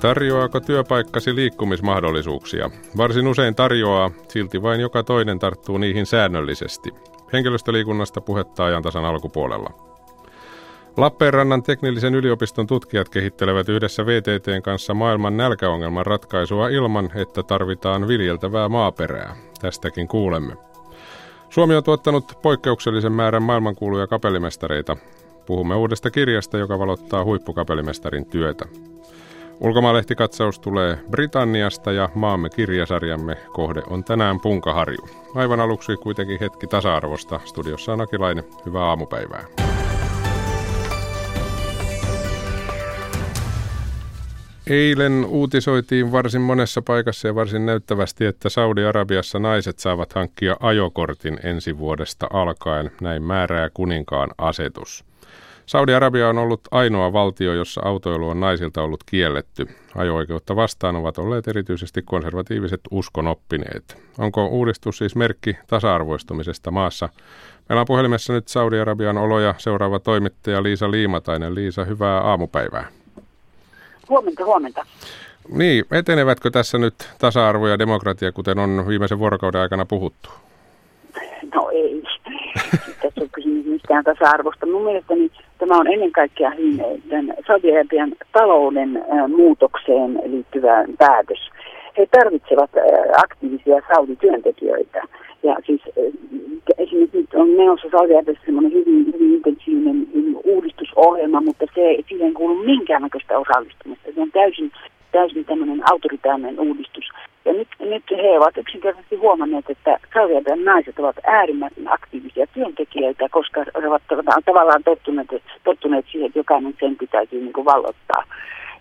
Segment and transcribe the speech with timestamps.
[0.00, 2.70] Tarjoaako työpaikkasi liikkumismahdollisuuksia?
[2.96, 6.90] Varsin usein tarjoaa, silti vain joka toinen tarttuu niihin säännöllisesti.
[7.32, 9.70] Henkilöstöliikunnasta puhetta ajantasan alkupuolella.
[10.96, 18.68] Lappeenrannan teknillisen yliopiston tutkijat kehittelevät yhdessä VTTn kanssa maailman nälkäongelman ratkaisua ilman, että tarvitaan viljeltävää
[18.68, 19.36] maaperää.
[19.60, 20.56] Tästäkin kuulemme.
[21.48, 24.96] Suomi on tuottanut poikkeuksellisen määrän maailmankuuluja kapellimestareita.
[25.46, 28.64] Puhumme uudesta kirjasta, joka valottaa huippukapellimestarin työtä.
[29.60, 35.08] Ulkomaalehtikatsaus tulee Britanniasta ja maamme kirjasarjamme kohde on tänään Punkaharju.
[35.34, 37.40] Aivan aluksi kuitenkin hetki tasa-arvosta.
[37.44, 38.44] Studiossa on Akilainen.
[38.66, 39.44] Hyvää aamupäivää.
[44.66, 51.78] Eilen uutisoitiin varsin monessa paikassa ja varsin näyttävästi, että Saudi-Arabiassa naiset saavat hankkia ajokortin ensi
[51.78, 52.90] vuodesta alkaen.
[53.00, 55.09] Näin määrää kuninkaan asetus.
[55.70, 59.68] Saudi-Arabia on ollut ainoa valtio, jossa autoilu on naisilta ollut kielletty.
[59.96, 64.02] Ajo-oikeutta vastaan ovat olleet erityisesti konservatiiviset uskonoppineet.
[64.18, 67.08] Onko uudistus siis merkki tasa-arvoistumisesta maassa?
[67.68, 71.54] Meillä on puhelimessa nyt Saudi-Arabian oloja seuraava toimittaja Liisa Liimatainen.
[71.54, 72.88] Liisa, hyvää aamupäivää.
[74.08, 74.86] Huomenta, huomenta.
[75.48, 80.30] Niin, etenevätkö tässä nyt tasa-arvo ja demokratia, kuten on viimeisen vuorokauden aikana puhuttu?
[81.54, 82.02] No ei.
[83.02, 83.29] Tässä
[83.90, 84.66] mistään tasa-arvosta.
[84.66, 86.52] Mun mielestäni tämä on ennen kaikkea
[87.46, 89.04] Saudi-Arabian talouden
[89.36, 91.50] muutokseen liittyvä päätös.
[91.98, 92.70] He tarvitsevat
[93.24, 95.02] aktiivisia Saudi-työntekijöitä.
[95.42, 95.80] Ja siis
[96.78, 100.06] esimerkiksi nyt on menossa Saudi-Arabiassa semmoinen hyvin, hyvin intensiivinen
[100.44, 104.12] uudistusohjelma, mutta se ei siihen kuulu minkäännäköistä osallistumista.
[104.14, 104.72] Se on täysin,
[105.12, 107.04] täysin tämmöinen autoritaarinen uudistus.
[107.50, 113.64] Ja nyt, nyt he ovat yksinkertaisesti huomanneet, että Saudi-Arabian naiset ovat äärimmäisen aktiivisia työntekijöitä, koska
[113.82, 114.02] he ovat
[114.44, 115.28] tavallaan tottuneet,
[115.64, 118.24] tottuneet siihen, että jokainen sen pitäisi niin kuin vallottaa.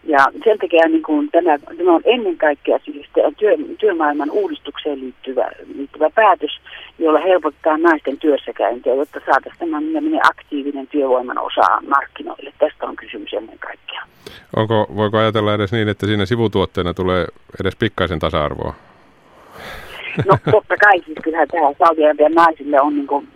[0.04, 5.52] Ja sen takia niin kuin tämä, tämä on ennen kaikkea siis työ, työmaailman uudistukseen liittyvä,
[5.76, 6.52] liittyvä päätös,
[7.00, 12.54] jolla helpottaa naisten työssäkäyntiä, jotta saataisiin tämä aktiivinen työvoiman osa markkinoille.
[12.60, 14.02] Tästä on kysymys ennen kaikkea.
[14.56, 17.26] Onko, voiko ajatella edes niin, että siinä sivutuotteena tulee
[17.62, 18.74] edes pikkaisen tasa-arvoa?
[20.28, 23.28] No totta kai, siis kyllähän tämä Saudi-Arabian naisille on niin kuin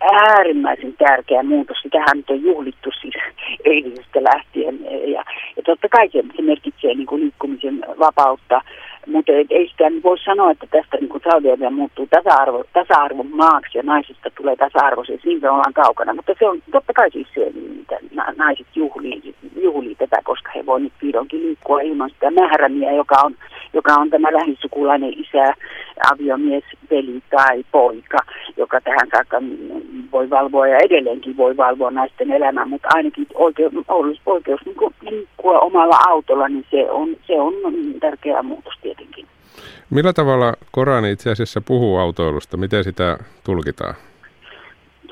[0.00, 1.76] äärimmäisen tärkeä muutos.
[1.82, 3.14] Sitähän nyt on juhlittu siis
[3.64, 4.78] eilisestä lähtien.
[5.10, 5.24] Ja,
[5.56, 8.62] ja totta kai se, se merkitsee niin kuin liikkumisen vapautta.
[9.06, 13.82] Mutta ei sitä voi sanoa, että tästä niin kuin Saudi-Arabia muuttuu tasa-arvo, tasa-arvon maaksi ja
[13.82, 15.18] naisista tulee tasa-arvoisia.
[15.22, 16.14] Siitä ollaan kaukana.
[16.14, 17.98] Mutta se on totta kai siis se, että
[18.36, 23.34] naiset juhlii, juhlii tätä, koska he voivat nyt vihdoinkin liikkua ilman sitä mährämiä, joka on,
[23.72, 25.54] joka on tämä lähisukulainen isä,
[26.12, 28.18] aviomies, veli tai poika,
[28.56, 29.42] joka tähän saakka
[30.12, 33.72] voi valvoa ja edelleenkin voi valvoa naisten elämää, mutta ainakin oikeus,
[34.26, 37.54] oikeus niin liikkua omalla autolla, niin se on, se on
[38.00, 39.26] tärkeä muutos tietenkin.
[39.90, 42.56] Millä tavalla Korani itse asiassa puhuu autoilusta?
[42.56, 43.94] Miten sitä tulkitaan?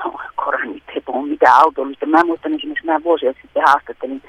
[0.03, 2.05] No, Korani ei puhu mitään autoilusta.
[2.05, 4.21] Mä muistan esimerkiksi, mä vuosia sitten haastattelin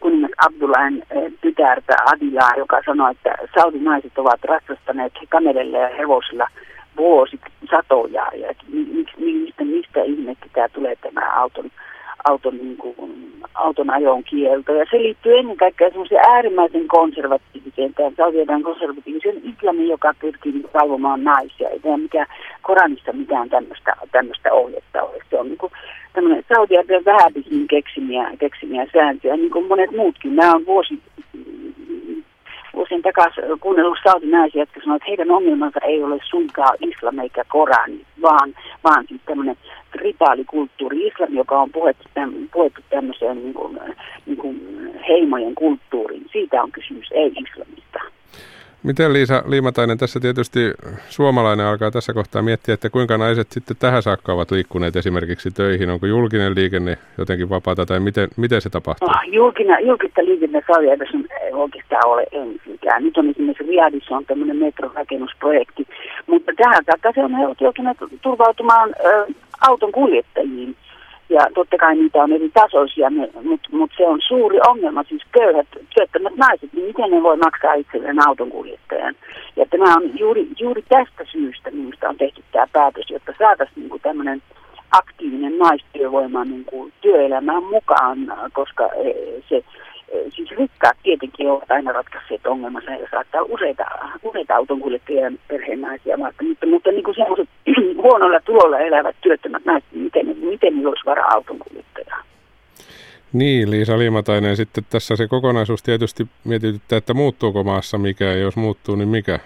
[0.00, 6.48] kuningas Abdullahin eh, tytärtä Adilaa, joka sanoi, että saudinaiset ovat ratsastaneet kameleilla ja hevosilla
[6.96, 8.26] vuosit satoja.
[8.34, 8.54] Ja
[9.18, 11.70] mistä, mistä ihmettä tämä tulee tämä auton,
[12.28, 12.94] auton, niin kuin,
[13.54, 14.72] auton ajon kielto.
[14.72, 21.24] Ja se liittyy ennen kaikkea semmoiseen äärimmäisen konservatiiviseen, tämän saudi konservatiivisen islamin, joka pyrkii valvomaan
[21.24, 21.68] naisia.
[21.68, 22.26] Ei tämä mikä
[22.62, 23.48] Koranissa mitään
[24.12, 25.18] tämmöistä ohjetta ole.
[25.30, 25.72] Se on niin kuin,
[26.12, 30.36] tämmöinen Saudi-Arabian vähäpisin keksimiä, keksimiä sääntöjä, niin kuin monet muutkin.
[30.36, 30.98] Nämä on vuosi,
[32.76, 38.00] vuosien takaisin kuunnellut saudinaisia, jotka sanoivat, että heidän ongelmansa ei ole suinkaan islam eikä Korani,
[38.22, 38.54] vaan,
[38.84, 39.56] vaan siis tämmöinen
[39.94, 43.78] ritaalikulttuuri, islam, joka on puettu, täm, puettu tämmöiseen niin kuin,
[44.26, 44.60] niin kuin
[45.08, 46.26] heimojen kulttuuriin.
[46.32, 48.15] Siitä on kysymys, ei islamista.
[48.86, 50.60] Miten Liisa Liimatainen, tässä tietysti
[51.08, 55.90] suomalainen alkaa tässä kohtaa miettiä, että kuinka naiset sitten tähän saakka ovat liikkuneet esimerkiksi töihin?
[55.90, 59.08] Onko julkinen liikenne jotenkin vapaata tai miten, miten se tapahtuu?
[59.08, 63.04] No, julkinen, julkista liikenne saudi ei oikeastaan ole ensinkään.
[63.04, 65.86] Nyt on esimerkiksi Riadissa on tämmöinen metrorakennusprojekti,
[66.26, 69.26] mutta tähän saakka se on joutuneet turvautumaan ö,
[69.60, 70.76] auton kuljettajiin.
[71.28, 73.10] Ja totta kai niitä on eri tasoisia,
[73.42, 77.74] mutta mut se on suuri ongelma, siis köyhät, työttömät naiset, niin miten ne voi maksaa
[77.74, 79.14] itselleen autonkuljettajan.
[79.56, 84.00] Ja tämä on juuri, juuri tästä syystä minusta on tehty tämä päätös, jotta saataisiin niin
[84.02, 84.42] tämmöinen
[84.90, 88.18] aktiivinen naistyövoima niin kuin työelämään mukaan,
[88.52, 89.12] koska e,
[89.48, 89.64] se
[90.36, 93.84] siis rikkaat tietenkin ovat aina ratkaisseet ongelmansa ja saattaa useita,
[94.22, 97.48] useita autonkuljettajien perheen naisia, mutta, mutta niin kuin semmoiset
[98.04, 102.22] huonolla tulolla elävät työttömät naiset, miten, miten niillä olisi varaa autonkuljettajaa?
[103.32, 104.56] Niin, Liisa Liimatainen.
[104.56, 109.38] Sitten tässä se kokonaisuus tietysti mietityttää, että muuttuuko maassa mikä ja jos muuttuu, niin mikä?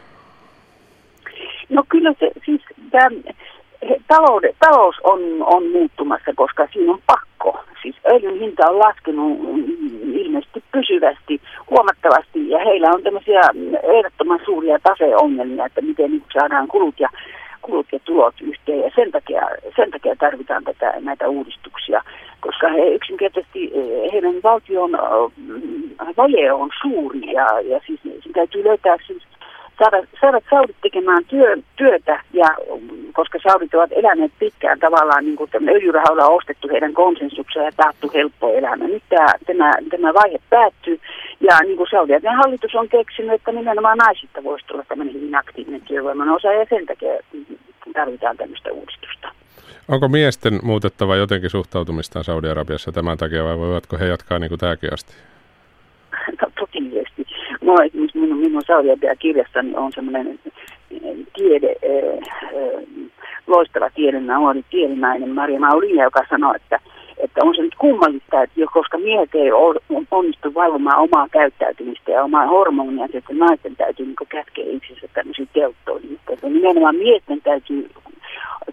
[1.68, 2.60] No kyllä se, siis
[2.90, 3.08] tämä
[4.08, 7.64] talouden, talous on, on muuttumassa, koska siinä on pakko.
[7.82, 9.38] Siis öljyn hinta on laskenut
[11.00, 13.40] pysyvästi, huomattavasti, ja heillä on tämmöisiä
[13.82, 17.08] ehdottoman suuria taseongelmia, että miten niin saadaan kulut ja,
[17.62, 19.42] kulut ja tulot yhteen, ja sen takia,
[19.76, 22.02] sen takia tarvitaan tätä, näitä uudistuksia,
[22.40, 23.72] koska he yksinkertaisesti,
[24.12, 24.90] heidän valtion
[26.16, 28.00] vaje on suuri, ja, ja siis
[28.32, 29.22] täytyy löytää siis
[29.78, 32.46] saada, saada saudit tekemään työ, työtä, ja
[33.20, 38.10] koska saudit ovat eläneet pitkään tavallaan, niin kuin öljyrahalla on ostettu heidän konsensuksensa ja taattu
[38.14, 38.84] helppo elämä.
[38.84, 41.00] Nyt tämä, tämä, tämä vaihe päättyy,
[41.40, 45.80] ja niin kuin Saudi hallitus on keksinyt, että nimenomaan naisista voisi tulla tämmöinen hyvin aktiivinen
[45.80, 47.12] työvoiman osa, ja sen takia
[47.92, 49.28] tarvitaan tämmöistä uudistusta.
[49.88, 54.92] Onko miesten muutettava jotenkin suhtautumistaan Saudi-Arabiassa tämän takia, vai voivatko he jatkaa niin kuin tämäkin
[54.92, 55.12] asti?
[56.42, 57.26] No totisesti.
[57.60, 60.38] Mulla esimerkiksi minun, minun Saudi-Arabia-kirjassani on semmoinen
[61.34, 62.30] tiede, äh,
[63.46, 66.80] loistava tiedennä, nuori tiedenainen Maria Maulina, joka sanoi, että,
[67.18, 69.52] että on se nyt kummallista, että jo, koska miehet ei
[70.10, 76.18] onnistu valvomaan omaa käyttäytymistä ja omaa hormonia, että naisten täytyy niin kätkeä itsensä tämmöisiin telttoihin.
[76.30, 77.90] Että nimenomaan miesten täytyy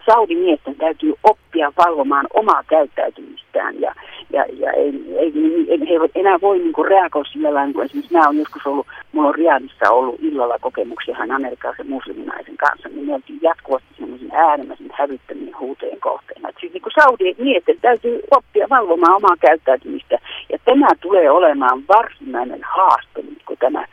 [0.06, 3.94] saudimiesten täytyy oppia valvomaan omaa käyttäytymistään ja,
[4.30, 5.32] ja, ja ei, ei,
[5.68, 8.66] ei, he eivät enää voi niin reagoida sillä lailla, niin kuin esimerkiksi mä olen joskus
[8.66, 13.88] ollut, mulla on Riadissa ollut illalla kokemuksia hän amerikkalaisen musliminaisen kanssa, niin me oltiin jatkuvasti
[13.98, 16.48] semmoisen äärimmäisen hävyttömien huutojen kohteena.
[16.48, 20.18] Että siis niin saudien miesten täytyy oppia valvomaan omaa käyttäytymistä
[20.52, 23.84] ja tämä tulee olemaan varsinainen haaste, kun tämä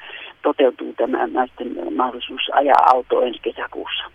[0.41, 4.14] toteutuu tämä naisten mahdollisuus ajaa autoa ensi kesäkuussa.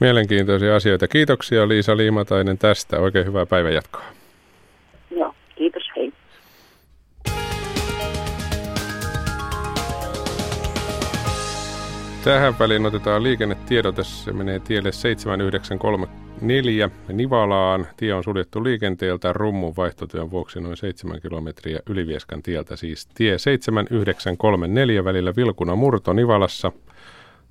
[0.00, 1.08] Mielenkiintoisia asioita.
[1.08, 3.00] Kiitoksia Liisa Liimatainen tästä.
[3.00, 4.04] Oikein hyvää päivänjatkoa.
[5.10, 5.82] Joo, kiitos.
[5.96, 6.12] Hei.
[12.24, 14.04] Tähän väliin otetaan liikennetiedote.
[14.04, 17.86] Se menee tielle 7934 Nivalaan.
[17.96, 22.76] Tie on suljettu liikenteeltä rummun vaihtotyön vuoksi noin 7 kilometriä Ylivieskan tieltä.
[22.76, 26.72] Siis tie 7934 välillä Vilkuna Murto Nivalassa–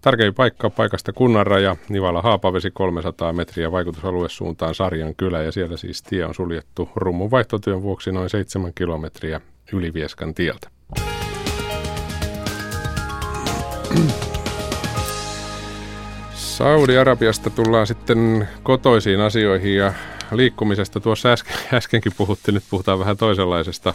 [0.04, 6.04] Tärkein paikka paikasta kunnanraja, Nivala Haapavesi 300 metriä vaikutusalue suuntaan Sarjan kylä ja siellä siis
[6.04, 9.42] tie on suljettu rummun vaihtotyön vuoksi noin 7 kilometriä
[9.74, 10.68] Ylivieskan tieltä.
[16.34, 19.94] Saudi-Arabiasta tullaan sitten kotoisiin asioihin ja
[20.38, 23.94] liikkumisesta tuossa äsken, äskenkin puhuttiin, nyt puhutaan vähän toisenlaisesta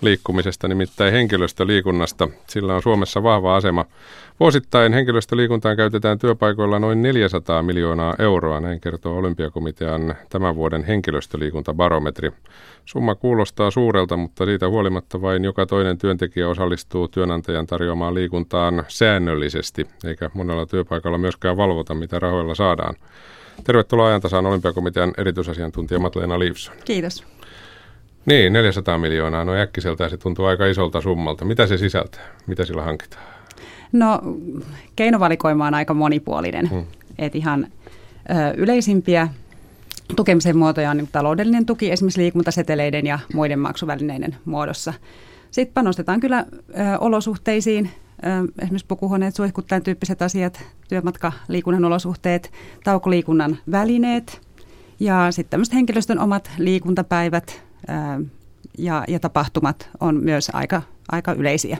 [0.00, 2.28] liikkumisesta, nimittäin henkilöstöliikunnasta.
[2.46, 3.84] Sillä on Suomessa vahva asema.
[4.40, 12.32] Vuosittain henkilöstöliikuntaan käytetään työpaikoilla noin 400 miljoonaa euroa, näin kertoo Olympiakomitean tämän vuoden henkilöstöliikuntabarometri.
[12.84, 19.86] Summa kuulostaa suurelta, mutta siitä huolimatta vain joka toinen työntekijä osallistuu työnantajan tarjoamaan liikuntaan säännöllisesti,
[20.04, 22.94] eikä monella työpaikalla myöskään valvota, mitä rahoilla saadaan.
[23.64, 26.74] Tervetuloa ajantasaan Olympiakomitean erityisasiantuntija Matleena Livson.
[26.84, 27.24] Kiitos.
[28.26, 31.44] Niin, 400 miljoonaa, no äkkiseltään se tuntuu aika isolta summalta.
[31.44, 32.22] Mitä se sisältää?
[32.46, 33.24] Mitä sillä hankitaan?
[33.92, 34.20] No
[34.96, 36.70] keinovalikoima on aika monipuolinen.
[36.70, 36.84] Hmm.
[37.18, 37.66] Et ihan
[38.30, 39.28] ö, yleisimpiä
[40.16, 44.92] tukemisen muotoja on niin taloudellinen tuki esimerkiksi liikuntaseteleiden ja muiden maksuvälineiden muodossa.
[45.50, 47.90] Sitten panostetaan kyllä ö, olosuhteisiin,
[48.58, 52.52] esimerkiksi pukuhuoneet, suihkut, tämän tyyppiset asiat, työmatka, liikunnan olosuhteet,
[52.84, 54.40] taukoliikunnan välineet
[55.00, 57.62] ja sitten tämmöiset henkilöstön omat liikuntapäivät,
[58.78, 61.78] ja, ja tapahtumat on myös aika, aika yleisiä.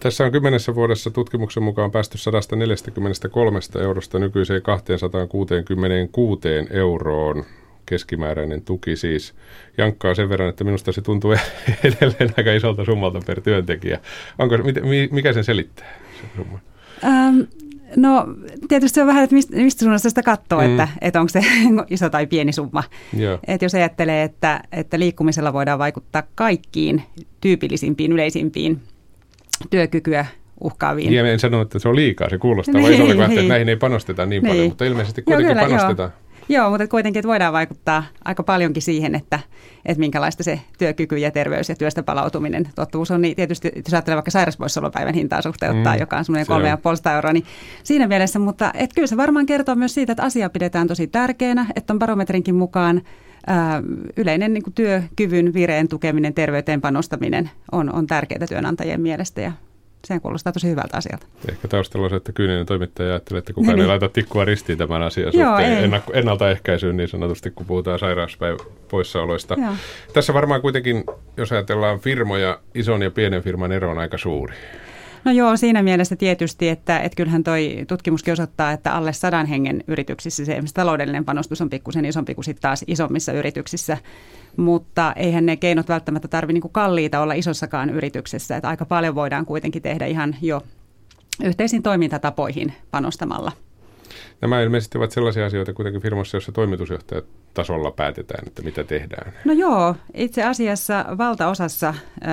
[0.00, 7.44] Tässä on kymmenessä vuodessa tutkimuksen mukaan päästy 143 eurosta nykyiseen 266 euroon
[7.92, 9.34] keskimääräinen tuki siis.
[9.78, 11.32] Jankkaa sen verran, että minusta se tuntuu
[11.84, 14.00] edelleen aika isolta summalta per työntekijä.
[14.38, 14.54] Onko,
[15.10, 15.98] mikä sen selittää?
[16.20, 16.58] Se summa?
[17.04, 17.40] Ähm,
[17.96, 18.26] No
[18.68, 20.70] tietysti se on vähän, että mistä, mistä suunnasta sitä katsoo, mm.
[20.70, 21.40] että, että onko se
[21.90, 22.84] iso tai pieni summa.
[23.46, 27.02] Että jos ajattelee, että, että liikkumisella voidaan vaikuttaa kaikkiin
[27.40, 28.80] tyypillisimpiin, yleisimpiin
[29.70, 30.26] työkykyä
[30.60, 31.12] uhkaaviin.
[31.12, 33.38] Ja en sano, että se on liikaa, se kuulostaa niin, vai isolta, niin.
[33.38, 34.50] että näihin ei panosteta niin, niin.
[34.50, 36.10] paljon, mutta ilmeisesti kuitenkin joo, kyllä, panostetaan.
[36.10, 36.21] Joo.
[36.48, 39.38] Joo, mutta kuitenkin että voidaan vaikuttaa aika paljonkin siihen, että,
[39.86, 42.68] että minkälaista se työkyky ja terveys ja työstä palautuminen.
[42.74, 46.68] Totuus on niin, tietysti, jos ajattelee vaikka sairauspoissaolopäivän hintaa suhteuttaa, mm, joka on semmoinen kolme
[46.68, 47.44] ja puolesta euroa, niin
[47.82, 51.66] siinä mielessä, mutta et kyllä se varmaan kertoo myös siitä, että asia pidetään tosi tärkeänä,
[51.76, 53.02] että on barometrinkin mukaan
[53.46, 53.82] ää,
[54.16, 59.52] yleinen niin kuin työkyvyn vireen tukeminen, terveyteen panostaminen on, on tärkeää työnantajien mielestä ja
[60.06, 61.26] se kuulostaa tosi hyvältä asialta.
[61.48, 63.82] Ehkä taustalla on se, että kyyninen toimittaja ajattelee, että kukaan niin.
[63.82, 68.56] ei laita tikkua ristiin tämän asian Joo, suhteen ennakko, ennaltaehkäisyyn niin sanotusti, kun puhutaan sairauspäivä
[68.90, 69.56] poissaoloista.
[69.58, 69.72] Joo.
[70.12, 71.04] Tässä varmaan kuitenkin,
[71.36, 74.54] jos ajatellaan firmoja, ison ja pienen firman ero on aika suuri.
[75.24, 79.84] No joo, siinä mielessä tietysti, että, että kyllähän toi tutkimuskin osoittaa, että alle sadan hengen
[79.86, 83.98] yrityksissä se taloudellinen panostus on pikkusen isompi kuin sitten taas isommissa yrityksissä.
[84.56, 88.56] Mutta eihän ne keinot välttämättä tarvitse niin kalliita olla isossakaan yrityksessä.
[88.56, 90.62] Että aika paljon voidaan kuitenkin tehdä ihan jo
[91.44, 93.52] yhteisiin toimintatapoihin panostamalla.
[94.40, 99.32] Nämä ilmeisesti ovat sellaisia asioita kuitenkin firmassa, jossa toimitusjohtajatasolla päätetään, että mitä tehdään.
[99.44, 102.28] No joo, itse asiassa valtaosassa ö,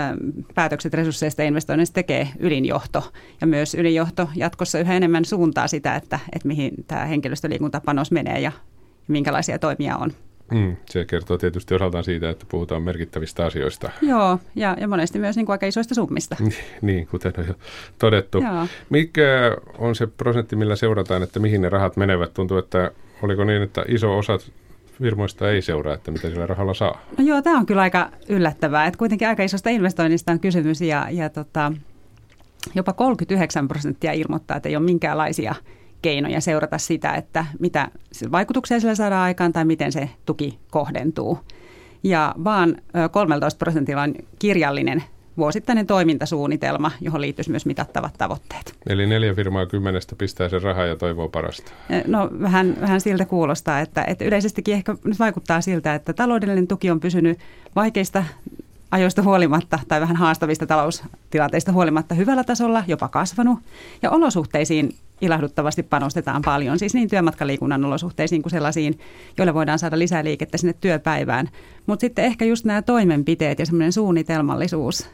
[0.55, 3.11] päätökset resursseista ja investoinneista tekee ylinjohto.
[3.41, 8.51] Ja myös ylinjohto jatkossa yhä enemmän suuntaa sitä, että, että mihin tämä henkilöstöliikuntapanos menee ja
[9.07, 10.11] minkälaisia toimia on.
[10.51, 13.91] Mm, se kertoo tietysti osaltaan siitä, että puhutaan merkittävistä asioista.
[14.01, 16.35] Joo, ja, ja monesti myös niin kuin aika isoista summista.
[16.81, 17.53] niin, kuten on jo
[17.99, 18.37] todettu.
[18.37, 18.67] Joo.
[18.89, 22.33] Mikä on se prosentti, millä seurataan, että mihin ne rahat menevät?
[22.33, 22.91] Tuntuu, että
[23.21, 24.37] oliko niin, että iso osa
[25.01, 27.01] firmoista ei seuraa, että mitä sillä rahalla saa?
[27.17, 28.85] No joo, tämä on kyllä aika yllättävää.
[28.85, 31.71] Että kuitenkin aika isosta investoinnista on kysymys ja, ja tota,
[32.75, 35.55] jopa 39 prosenttia ilmoittaa, että ei ole minkäänlaisia–
[36.01, 37.87] keinoja seurata sitä, että mitä
[38.31, 41.39] vaikutuksia sillä saadaan aikaan tai miten se tuki kohdentuu.
[42.03, 42.75] Ja vaan
[43.11, 45.03] 13 prosentilla on kirjallinen
[45.37, 48.73] vuosittainen toimintasuunnitelma, johon liittyisi myös mitattavat tavoitteet.
[48.87, 51.71] Eli neljä firmaa kymmenestä pistää sen rahaa ja toivoo parasta.
[52.07, 56.91] No vähän, vähän siltä kuulostaa, että, että yleisestikin ehkä nyt vaikuttaa siltä, että taloudellinen tuki
[56.91, 57.39] on pysynyt
[57.75, 58.23] vaikeista
[58.91, 63.59] ajoista huolimatta tai vähän haastavista taloustilanteista huolimatta hyvällä tasolla, jopa kasvanut.
[64.01, 68.99] Ja olosuhteisiin ilahduttavasti panostetaan paljon, siis niin työmatkaliikunnan olosuhteisiin kuin sellaisiin,
[69.37, 71.49] joilla voidaan saada lisää liikettä sinne työpäivään.
[71.85, 75.09] Mutta sitten ehkä just nämä toimenpiteet ja semmoinen suunnitelmallisuus,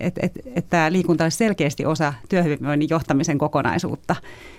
[0.00, 4.16] että et, et tämä liikunta olisi selkeästi osa työhyvinvoinnin johtamisen kokonaisuutta,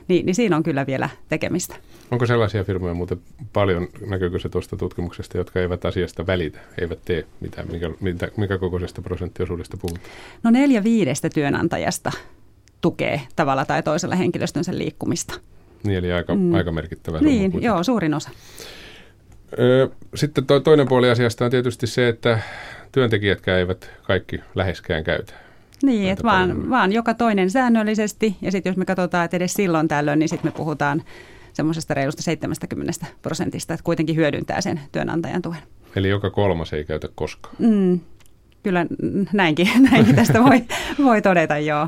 [0.08, 1.76] niin, niin siinä on kyllä vielä tekemistä.
[2.12, 3.20] Onko sellaisia firmoja muuten
[3.54, 8.58] paljon, näkyykö se tuosta tutkimuksesta, jotka eivät asiasta välitä, eivät tee mitään, mikä, mikä, mikä
[8.58, 10.06] kokoisesta prosenttiosuudesta puhutaan?
[10.44, 12.12] No neljä viidestä työnantajasta
[12.82, 15.40] tukee tavalla tai toisella henkilöstönsä liikkumista.
[15.84, 16.54] Niin, eli aika, mm.
[16.54, 18.30] aika merkittävä Niin, summa joo, suurin osa.
[20.16, 22.40] Sitten toi toinen puoli asiasta on tietysti se, että
[22.92, 25.34] työntekijätkään eivät kaikki läheskään käytä.
[25.84, 29.88] Niin, että vaan, vaan joka toinen säännöllisesti, ja sitten jos me katsotaan, että edes silloin
[29.88, 31.04] tällöin, niin sitten me puhutaan
[31.54, 35.60] semmoisesta reilusta 70 prosentista, että kuitenkin hyödyntää sen työnantajan tuen.
[35.96, 37.56] Eli joka kolmas ei käytä koskaan.
[37.60, 38.00] Mm,
[38.64, 38.86] kyllä
[39.34, 40.62] näinkin, näinkin tästä voi,
[41.04, 41.88] voi todeta, joo.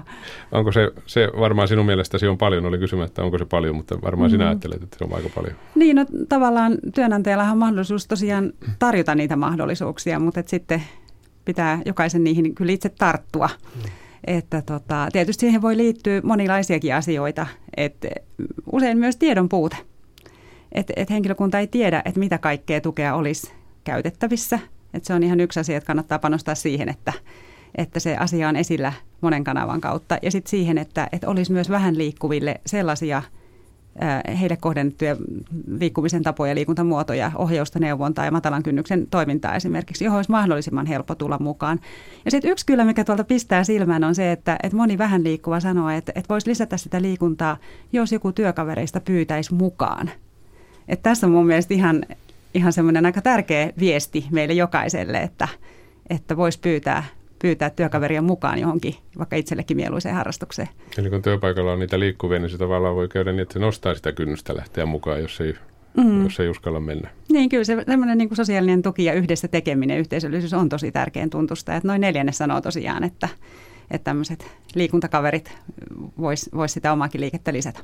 [0.52, 4.30] Onko se, se varmaan sinun mielestäsi on paljon, oli kysymättä, onko se paljon, mutta varmaan
[4.30, 4.32] mm.
[4.32, 5.56] sinä ajattelet, että se on aika paljon.
[5.76, 10.84] Niin, no tavallaan työnantajallahan on mahdollisuus tosiaan tarjota niitä mahdollisuuksia, mutta et sitten
[11.46, 13.50] pitää jokaisen niihin kyllä itse tarttua.
[13.76, 13.92] Mm.
[14.28, 17.48] Että tota, tietysti siihen voi liittyä monilaisiakin asioita,
[17.78, 18.08] että
[18.72, 19.78] usein myös tiedon puute.
[20.72, 24.60] Että et henkilökunta ei tiedä, että mitä kaikkea tukea olisi käytettävissä–
[24.94, 27.14] et se on ihan yksi asia, että kannattaa panostaa siihen, että,
[27.76, 30.18] että se asia on esillä monen kanavan kautta.
[30.22, 33.22] Ja sitten siihen, että, että olisi myös vähän liikkuville sellaisia
[34.40, 35.16] heille kohdennettuja
[35.80, 41.38] liikkumisen tapoja, liikuntamuotoja, ohjausta, neuvontaa ja matalan kynnyksen toimintaa esimerkiksi, johon olisi mahdollisimman helppo tulla
[41.40, 41.80] mukaan.
[42.26, 45.60] Ja sitten yksi kyllä, mikä tuolta pistää silmään, on se, että, että moni vähän liikkuva
[45.60, 47.58] sanoo, että, että voisi lisätä sitä liikuntaa,
[47.94, 50.12] jos joku työkavereista pyytäisi mukaan.
[50.88, 52.06] Että tässä on mun mielestä ihan
[52.54, 55.48] ihan semmoinen aika tärkeä viesti meille jokaiselle, että,
[56.10, 57.04] että voisi pyytää,
[57.42, 60.70] pyytää työkaveria mukaan johonkin vaikka itsellekin mieluiseen harrastukseen.
[60.98, 63.96] Eli kun työpaikalla on niitä liikkuvia, niin se tavallaan voi käydä niin, että se nostaa
[63.96, 65.56] sitä kynnystä lähteä mukaan, jos ei,
[65.98, 66.24] mm.
[66.24, 67.10] jos ei uskalla mennä.
[67.32, 71.30] Niin, kyllä se semmoinen niin kuin sosiaalinen tuki ja yhdessä tekeminen, yhteisöllisyys on tosi tärkeän
[71.30, 71.76] tuntusta.
[71.76, 73.30] Että noin neljännes sanoo tosiaan, että,
[73.92, 75.58] että tämmöiset liikuntakaverit
[76.20, 77.80] vois, vois sitä omaakin liikettä lisätä.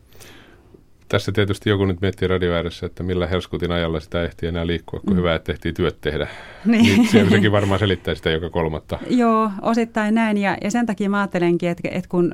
[1.10, 5.00] Tässä tietysti joku nyt miettii radio ääressä, että millä helskutin ajalla sitä ehtii enää liikkua,
[5.00, 5.18] kun mm.
[5.18, 6.28] hyvä, että ehtii työt tehdä.
[6.66, 7.08] Niin.
[7.14, 9.00] niin sekin varmaan selittää sitä joka kolmatta.
[9.10, 10.38] Joo, osittain näin.
[10.38, 12.34] Ja, ja sen takia mä ajattelenkin, että, että kun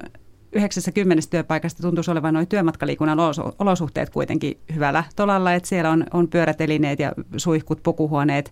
[0.54, 3.18] 90 työpaikasta tuntuisi olevan noin työmatkaliikunnan
[3.60, 8.52] olosuhteet kuitenkin hyvällä tolalla, että siellä on, on pyörätelineet ja suihkut, pukuhuoneet,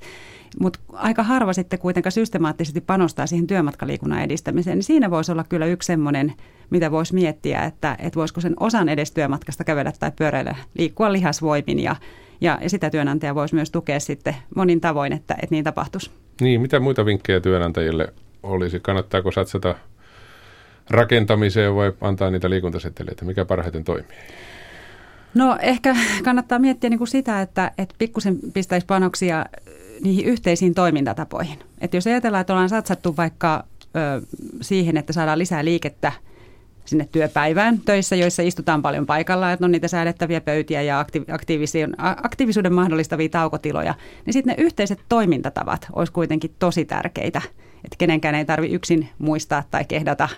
[0.59, 5.65] mutta aika harva sitten kuitenkaan systemaattisesti panostaa siihen työmatkaliikunnan edistämiseen, niin siinä voisi olla kyllä
[5.65, 6.33] yksi semmoinen,
[6.69, 11.79] mitä voisi miettiä, että, että voisiko sen osan edes työmatkasta kävellä tai pyöräillä, liikkua lihasvoimin
[11.79, 11.95] ja,
[12.41, 16.11] ja, sitä työnantaja voisi myös tukea sitten monin tavoin, että, että niin tapahtuisi.
[16.41, 18.79] Niin, mitä muita vinkkejä työnantajille olisi?
[18.79, 19.75] Kannattaako satsata
[20.91, 23.25] rakentamiseen vai antaa niitä liikuntaseteleitä?
[23.25, 24.17] Mikä parhaiten toimii?
[25.33, 29.45] No ehkä kannattaa miettiä niin kuin sitä, että, että pikkusen pistäisi panoksia
[30.03, 31.59] niihin yhteisiin toimintatapoihin.
[31.81, 34.21] Että jos ajatellaan, että ollaan satsattu vaikka ö,
[34.61, 36.11] siihen, että saadaan lisää liikettä
[36.85, 41.05] sinne työpäivään töissä, joissa istutaan paljon paikalla, että on niitä säädettäviä pöytiä ja
[42.23, 43.93] aktiivisuuden mahdollistavia taukotiloja,
[44.25, 47.41] niin sitten ne yhteiset toimintatavat olisi kuitenkin tosi tärkeitä,
[47.83, 50.29] että kenenkään ei tarvi yksin muistaa tai kehdata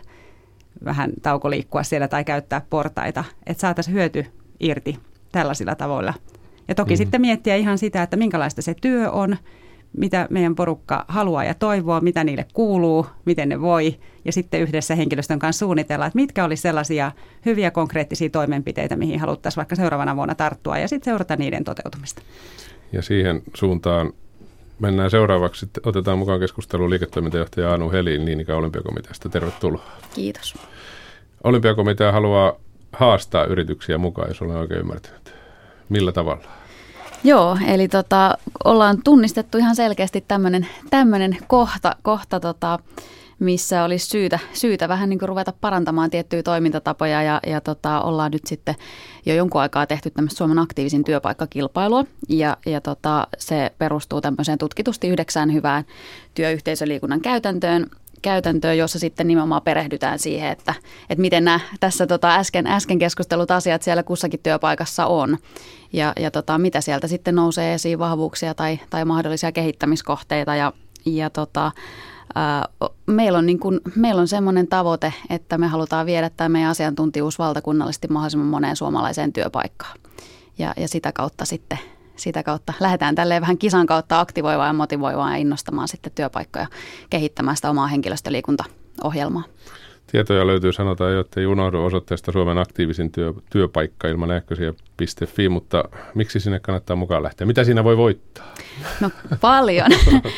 [0.85, 4.25] vähän taukoliikkua siellä tai käyttää portaita, että saataisiin hyöty
[4.59, 4.99] irti
[5.31, 6.13] tällaisilla tavoilla.
[6.67, 6.97] Ja toki mm.
[6.97, 9.37] sitten miettiä ihan sitä, että minkälaista se työ on,
[9.97, 14.95] mitä meidän porukka haluaa ja toivoo, mitä niille kuuluu, miten ne voi, ja sitten yhdessä
[14.95, 17.11] henkilöstön kanssa suunnitella, että mitkä olisi sellaisia
[17.45, 22.21] hyviä konkreettisia toimenpiteitä, mihin haluttaisiin vaikka seuraavana vuonna tarttua, ja sitten seurata niiden toteutumista.
[22.91, 24.13] Ja siihen suuntaan
[24.79, 25.69] mennään seuraavaksi.
[25.85, 29.29] Otetaan mukaan keskusteluun liiketoimintajohtaja Anu Helin niin ikään olympiakomiteasta.
[29.29, 29.83] Tervetuloa.
[30.15, 30.55] Kiitos.
[31.43, 32.53] Olympiakomitea haluaa
[32.93, 35.35] haastaa yrityksiä mukaan, jos olen oikein ymmärtänyt.
[35.89, 36.43] Millä tavalla?
[37.23, 40.25] Joo, eli tota, ollaan tunnistettu ihan selkeästi
[40.89, 42.79] tämmöinen kohta, kohta tota,
[43.39, 48.31] missä olisi syytä, syytä vähän niin kuin ruveta parantamaan tiettyjä toimintatapoja ja, ja tota, ollaan
[48.31, 48.75] nyt sitten
[49.25, 55.07] jo jonkun aikaa tehty tämmöistä Suomen aktiivisin työpaikkakilpailua ja, ja tota, se perustuu tämmöiseen tutkitusti
[55.07, 55.83] yhdeksään hyvään
[56.35, 57.87] työyhteisöliikunnan käytäntöön
[58.23, 60.73] käytäntöön, jossa sitten nimenomaan perehdytään siihen, että,
[61.09, 65.37] että miten nämä tässä tota äsken, äsken keskustelut asiat siellä kussakin työpaikassa on.
[65.93, 70.55] Ja, ja tota, mitä sieltä sitten nousee esiin vahvuuksia tai, tai mahdollisia kehittämiskohteita.
[70.55, 70.73] Ja,
[71.05, 71.71] ja tota,
[73.05, 77.39] meillä on, niin kuin, meillä on semmoinen tavoite, että me halutaan viedä tämä meidän asiantuntijuus
[77.39, 79.99] valtakunnallisesti mahdollisimman moneen suomalaiseen työpaikkaan.
[80.57, 81.79] Ja, ja sitä kautta sitten
[82.15, 86.67] sitä kautta lähdetään tälleen vähän kisan kautta aktivoivaan ja motivoivaan ja innostamaan sitten työpaikkoja
[87.09, 89.43] kehittämään sitä omaa henkilöstöliikuntaohjelmaa.
[90.11, 94.31] Tietoja löytyy, sanotaan jo, että ei unohdu osoitteesta Suomen aktiivisin työ, työpaikka ilman
[95.01, 95.83] ähkösiä.fi, mutta
[96.15, 97.47] miksi sinne kannattaa mukaan lähteä?
[97.47, 98.53] Mitä siinä voi voittaa?
[98.99, 99.09] No
[99.41, 99.87] paljon.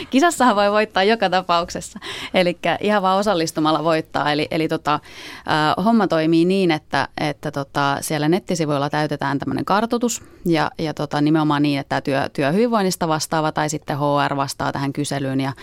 [0.10, 2.00] Kisassahan voi voittaa joka tapauksessa.
[2.34, 4.32] Eli ihan vaan osallistumalla voittaa.
[4.32, 10.24] Eli, eli tota, äh, homma toimii niin, että, että tota, siellä nettisivuilla täytetään tämmöinen kartoitus
[10.46, 15.42] ja, ja tota, nimenomaan niin, että työ, työhyvinvoinnista vastaava tai sitten HR vastaa tähän kyselyyn
[15.42, 15.54] ja,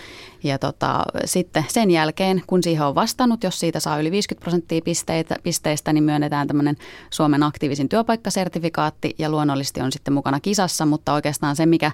[0.43, 4.81] ja tota, sitten sen jälkeen, kun siihen on vastannut, jos siitä saa yli 50 prosenttia
[4.81, 6.77] pisteitä, pisteistä, niin myönnetään tämmöinen
[7.09, 8.82] Suomen aktiivisin työpaikkasertifikaatti
[9.19, 11.91] ja luonnollisesti on sitten mukana kisassa, mutta oikeastaan se, mikä,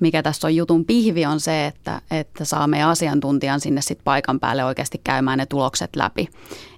[0.00, 4.64] mikä tässä on jutun pihvi, on se, että, että saamme asiantuntijan sinne sitten paikan päälle
[4.64, 6.28] oikeasti käymään ne tulokset läpi.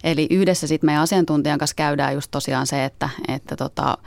[0.05, 3.99] Eli yhdessä sitten meidän asiantuntijan kanssa käydään just tosiaan se, että, että tota,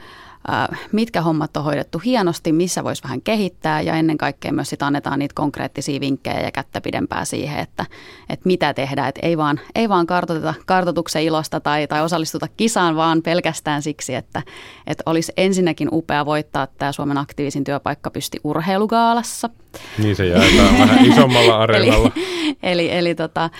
[0.92, 5.18] mitkä hommat on hoidettu hienosti, missä voisi vähän kehittää ja ennen kaikkea myös sit annetaan
[5.18, 7.86] niitä konkreettisia vinkkejä ja kättä pidempää siihen, että,
[8.28, 9.08] että mitä tehdään.
[9.08, 14.14] Että ei vaan, ei vaan kartoiteta kartoituksen ilosta tai, tai osallistuta kisaan, vaan pelkästään siksi,
[14.14, 14.42] että,
[14.86, 19.50] että olisi ensinnäkin upea voittaa tämä Suomen aktiivisin työpaikka pysti urheilugaalassa.
[19.98, 22.10] Niin se jaetaan vähän isommalla areenalla.
[22.62, 23.50] eli eli, eli tota,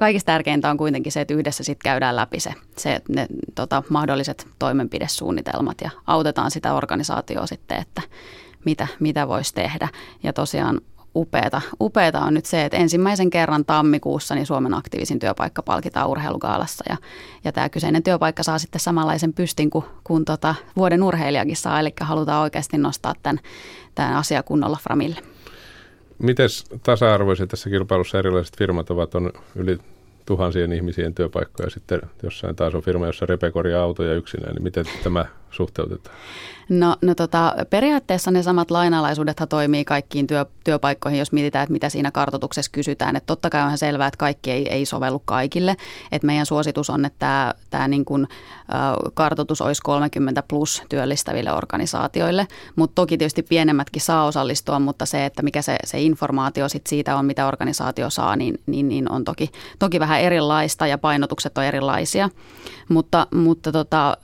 [0.00, 4.46] kaikista tärkeintä on kuitenkin se, että yhdessä sitten käydään läpi se, se ne tota, mahdolliset
[4.58, 8.02] toimenpidesuunnitelmat ja autetaan sitä organisaatioa sitten, että
[8.64, 9.88] mitä, mitä voisi tehdä.
[10.22, 10.80] Ja tosiaan
[11.16, 16.84] upeata, upeata on nyt se, että ensimmäisen kerran tammikuussa niin Suomen aktiivisin työpaikka palkitaan urheilugaalassa
[16.88, 16.96] ja,
[17.44, 21.92] ja tämä kyseinen työpaikka saa sitten samanlaisen pystin kuin, kuin tota vuoden urheilijakin saa, eli
[22.00, 23.40] halutaan oikeasti nostaa tämän,
[23.94, 25.20] tämän asian kunnolla framille.
[26.22, 26.48] Miten
[26.82, 29.14] tasa-arvoisia tässä kilpailussa erilaiset firmat ovat?
[29.14, 29.78] On yli
[30.26, 35.26] tuhansien ihmisien työpaikkoja sitten jossain taas on firma, jossa repekoria autoja yksinään, niin miten tämä
[35.50, 36.16] suhteutetaan?
[36.70, 41.88] No, no tota, periaatteessa ne samat lainalaisuudethan toimii kaikkiin työ, työpaikkoihin, jos mietitään, että mitä
[41.88, 43.16] siinä kartoituksessa kysytään.
[43.16, 45.76] Että totta kai on selvää, että kaikki ei, ei sovellu kaikille.
[46.12, 48.76] Että meidän suositus on, että tämä, niin kuin, ä,
[49.14, 52.46] kartoitus olisi 30 plus työllistäville organisaatioille.
[52.76, 57.16] Mutta toki tietysti pienemmätkin saa osallistua, mutta se, että mikä se, se informaatio sit siitä
[57.16, 61.64] on, mitä organisaatio saa, niin, niin, niin on toki, toki vähän erilaista ja painotukset on
[61.64, 62.30] erilaisia.
[62.88, 64.16] Mutta, mutta tota,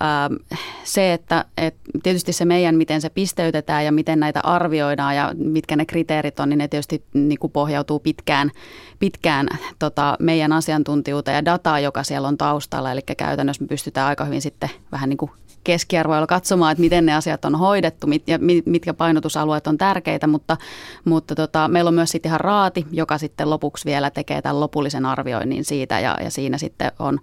[0.84, 5.76] se, että, että tietysti se meidän, miten se pisteytetään ja miten näitä arvioidaan ja mitkä
[5.76, 8.50] ne kriteerit on, niin ne tietysti niin kuin pohjautuu pitkään,
[8.98, 9.48] pitkään
[9.78, 12.92] tota, meidän asiantuntijuuteen ja dataa, joka siellä on taustalla.
[12.92, 15.30] Eli käytännössä me pystytään aika hyvin sitten vähän niin kuin
[15.66, 20.56] keskiarvoilla katsomaan, että miten ne asiat on hoidettu mit, ja mitkä painotusalueet on tärkeitä, mutta,
[21.04, 25.06] mutta tota, meillä on myös sitten ihan raati, joka sitten lopuksi vielä tekee tämän lopullisen
[25.06, 27.18] arvioinnin siitä ja, ja siinä sitten on,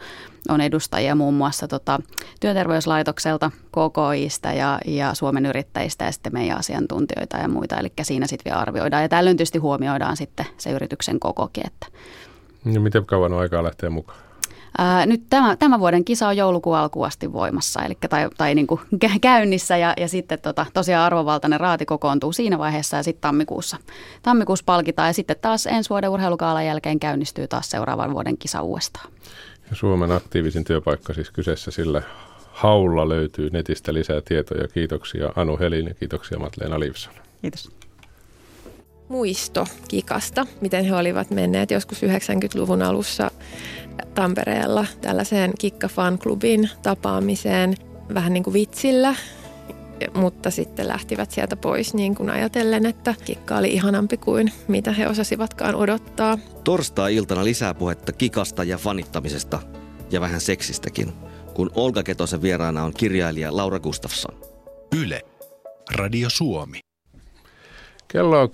[0.49, 1.99] on edustajia muun muassa tota,
[2.39, 8.51] työterveyslaitokselta, KKIstä ja, ja Suomen yrittäjistä ja sitten meidän asiantuntijoita ja muita, eli siinä sitten
[8.51, 11.67] vielä arvioidaan ja tällöin tietysti huomioidaan sitten se yrityksen kokokin.
[11.67, 11.88] Että.
[12.73, 14.32] Ja miten kauan on aikaa lähteä mukaan?
[14.77, 18.67] Ää, nyt tämä, tämän vuoden kisa on joulukuun alkuun asti voimassa, eli tai, tai niin
[18.67, 18.81] kuin
[19.21, 23.77] käynnissä ja, ja sitten tota, tosiaan arvovaltainen raati kokoontuu siinä vaiheessa ja sitten tammikuussa,
[24.23, 29.12] tammikuussa palkitaan ja sitten taas ensi vuoden urheilukaalan jälkeen käynnistyy taas seuraavan vuoden kisa uudestaan.
[29.73, 32.01] Suomen aktiivisin työpaikka siis kyseessä sillä
[32.51, 34.67] haulla löytyy netistä lisää tietoja.
[34.67, 37.13] Kiitoksia Anu Helin ja kiitoksia Matleena Livson.
[37.41, 37.71] Kiitos.
[39.07, 43.31] Muisto Kikasta, miten he olivat menneet joskus 90-luvun alussa
[44.15, 47.75] Tampereella tällaiseen Kikka-fanklubin tapaamiseen
[48.13, 49.15] vähän niin kuin vitsillä,
[50.13, 55.08] mutta sitten lähtivät sieltä pois niin kuin ajatellen, että kikka oli ihanampi kuin mitä he
[55.08, 56.38] osasivatkaan odottaa.
[56.63, 59.60] Torstai-iltana lisää puhetta kikasta ja fanittamisesta
[60.12, 61.13] ja vähän seksistäkin,
[61.53, 64.36] kun Olga Ketosen vieraana on kirjailija Laura Gustafsson.
[65.01, 65.21] Yle.
[65.95, 66.79] Radio Suomi.
[68.08, 68.49] Kello on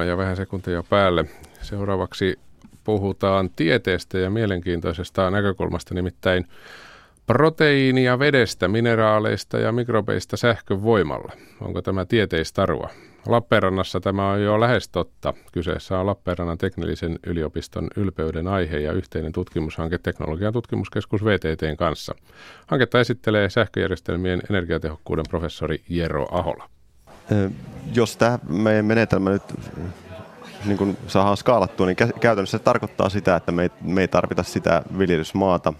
[0.00, 1.24] 10.23 ja vähän sekuntia päälle.
[1.62, 2.38] Seuraavaksi
[2.84, 6.46] puhutaan tieteestä ja mielenkiintoisesta näkökulmasta, nimittäin
[7.26, 11.32] proteiinia vedestä, mineraaleista ja mikrobeista sähkön voimalla.
[11.60, 12.90] Onko tämä tieteistarua?
[13.26, 15.34] Lappeenrannassa tämä on jo lähes totta.
[15.52, 22.14] Kyseessä on Lappeenrannan teknillisen yliopiston ylpeyden aihe ja yhteinen tutkimushanke Teknologian tutkimuskeskus VTTn kanssa.
[22.66, 26.68] Hanketta esittelee sähköjärjestelmien energiatehokkuuden professori Jero Ahola.
[27.94, 29.42] Jos tämä meidän menetelmä nyt
[30.64, 34.42] niin kun saadaan skaalattua, niin käytännössä se tarkoittaa sitä, että me ei, me ei tarvita
[34.42, 35.72] sitä viljelysmaata.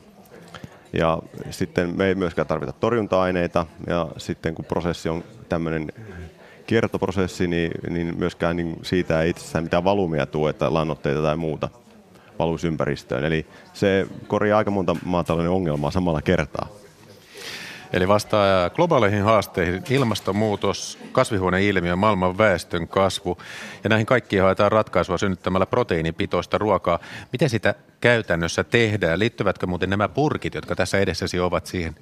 [0.92, 1.18] Ja
[1.50, 3.66] sitten me ei myöskään tarvita torjunta-aineita.
[3.86, 5.92] Ja sitten kun prosessi on tämmöinen
[6.66, 11.68] kiertoprosessi, niin, niin myöskään niin siitä ei itsessään mitään valumia tule, että lannoitteita tai muuta
[12.38, 13.24] valuisi ympäristöön.
[13.24, 16.68] Eli se korjaa aika monta maatalouden ongelmaa samalla kertaa.
[17.92, 23.38] Eli vastaa globaaleihin haasteihin ilmastonmuutos, kasvihuoneilmiö, maailman väestön kasvu
[23.84, 26.98] ja näihin kaikkiin haetaan ratkaisua synnyttämällä proteiinipitoista ruokaa.
[27.32, 29.18] Miten sitä käytännössä tehdään?
[29.18, 31.96] Liittyvätkö muuten nämä purkit, jotka tässä edessäsi ovat siihen?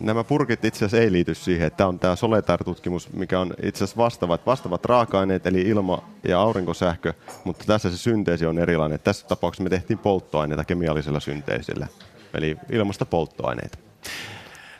[0.00, 1.72] Nämä purkit itse asiassa ei liity siihen.
[1.72, 7.12] Tämä on tämä Soletar-tutkimus, mikä on itse asiassa vastaavat, vastaavat raaka-aineet, eli ilma- ja aurinkosähkö,
[7.44, 9.00] mutta tässä se synteesi on erilainen.
[9.04, 11.86] Tässä tapauksessa me tehtiin polttoaineita kemiallisella synteesillä,
[12.34, 13.78] eli ilmasta polttoaineita.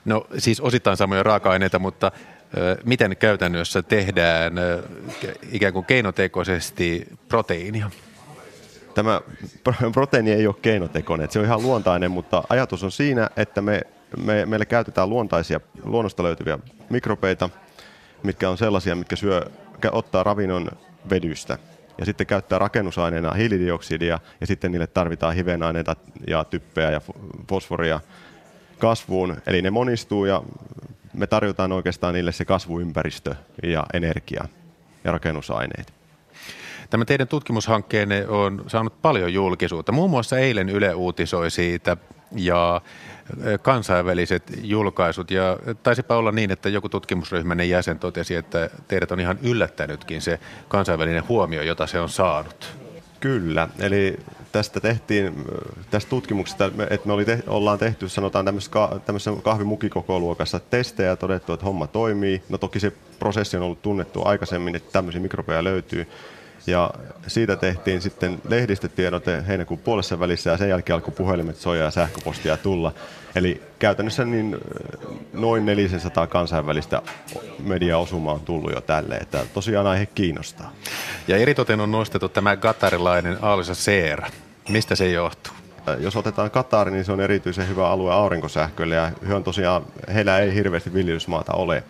[0.04, 2.12] No siis osittain samoja raaka-aineita, mutta
[2.84, 4.52] miten käytännössä tehdään
[5.52, 7.90] ikään kuin keinotekoisesti proteiinia?
[8.94, 9.20] Tämä
[9.92, 13.82] proteiini ei ole keinotekoinen, se on ihan luontainen, mutta ajatus on siinä, että me,
[14.24, 16.58] me, meillä käytetään luontaisia, luonnosta löytyviä
[16.90, 17.50] mikrobeita,
[18.22, 19.50] mitkä on sellaisia, mitkä syö,
[19.92, 20.68] ottaa ravinnon
[21.10, 21.58] vedystä
[21.98, 27.00] ja sitten käyttää rakennusaineena hiilidioksidia ja sitten niille tarvitaan hivenaineita ja typpeä ja
[27.48, 28.00] fosforia
[28.82, 29.36] kasvuun.
[29.46, 30.42] Eli ne monistuu ja
[31.12, 34.44] me tarjotaan oikeastaan niille se kasvuympäristö ja energia
[35.04, 35.92] ja rakennusaineet.
[36.90, 39.92] Tämä teidän tutkimushankkeenne on saanut paljon julkisuutta.
[39.92, 41.96] Muun muassa eilen Yle uutisoi siitä
[42.36, 42.80] ja
[43.62, 45.30] kansainväliset julkaisut.
[45.30, 50.40] Ja taisipa olla niin, että joku tutkimusryhmänne jäsen totesi, että teidät on ihan yllättänytkin se
[50.68, 52.78] kansainvälinen huomio, jota se on saanut.
[53.20, 54.18] Kyllä, eli
[54.52, 55.44] tästä tehtiin,
[55.90, 61.66] tästä tutkimuksesta, että me oli te, ollaan tehty, sanotaan tämmöisessä kahvimukikokoluokassa testejä ja todettu, että
[61.66, 62.42] homma toimii.
[62.48, 66.06] No toki se prosessi on ollut tunnettu aikaisemmin, että tämmöisiä mikrobeja löytyy.
[66.66, 66.90] Ja
[67.26, 72.56] siitä tehtiin sitten lehdistötiedote heinäkuun puolessa välissä ja sen jälkeen alkoi puhelimet soja ja sähköpostia
[72.56, 72.92] tulla.
[73.34, 74.58] Eli käytännössä niin
[75.32, 77.02] noin 400 kansainvälistä
[77.58, 80.72] mediaosumaa on tullut jo tälle, että tosiaan aihe kiinnostaa.
[81.28, 84.28] Ja eritoten on nostettu tämä katarilainen Aalisa Seera.
[84.68, 85.52] Mistä se johtuu?
[85.98, 90.38] Jos otetaan Katari, niin se on erityisen hyvä alue aurinkosähkölle ja he on tosiaan, heillä
[90.38, 91.84] ei hirveästi viljelysmaata ole.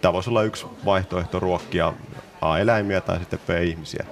[0.00, 1.92] Tämä voisi olla yksi vaihtoehto ruokkia
[2.40, 4.06] A-eläimiä tai sitten B-ihmisiä.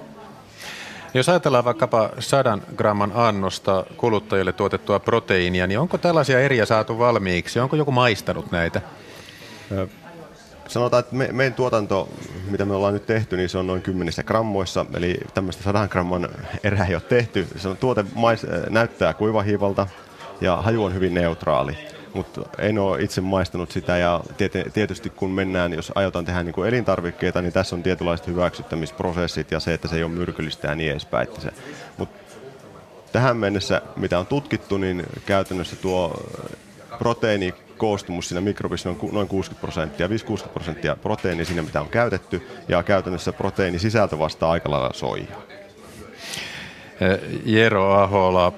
[1.13, 7.59] Jos ajatellaan vaikkapa 100 gramman annosta kuluttajille tuotettua proteiinia, niin onko tällaisia eriä saatu valmiiksi?
[7.59, 8.81] Onko joku maistanut näitä?
[10.67, 12.09] Sanotaan, että me, meidän tuotanto,
[12.49, 16.29] mitä me ollaan nyt tehty, niin se on noin kymmenissä grammoissa, eli tämmöistä 100 gramman
[16.63, 17.47] erää ei ole tehty.
[17.55, 19.87] Se on, tuote mais, näyttää kuivahiivalta
[20.41, 21.77] ja haju on hyvin neutraali
[22.13, 24.21] mutta en ole itse maistanut sitä ja
[24.73, 29.59] tietysti kun mennään, jos aiotaan tehdä niin kuin elintarvikkeita, niin tässä on tietynlaiset hyväksyttämisprosessit ja
[29.59, 31.27] se, että se ei ole myrkyllistä ja niin edespäin.
[31.97, 32.19] Mutta
[33.11, 36.23] tähän mennessä, mitä on tutkittu, niin käytännössä tuo
[36.99, 40.11] proteiini koostumus siinä mikrobissa on noin 60 prosenttia, 5-60
[40.53, 45.41] prosenttia proteiini siinä, mitä on käytetty, ja käytännössä proteiini sisältö vastaa aika lailla soijaa.
[47.45, 48.53] Jero Ahola,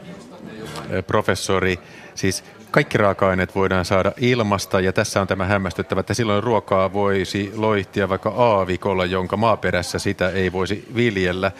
[1.07, 1.79] professori,
[2.15, 7.51] siis kaikki raaka-aineet voidaan saada ilmasta ja tässä on tämä hämmästyttävä, että silloin ruokaa voisi
[7.55, 11.51] loihtia vaikka aavikolla, jonka maaperässä sitä ei voisi viljellä.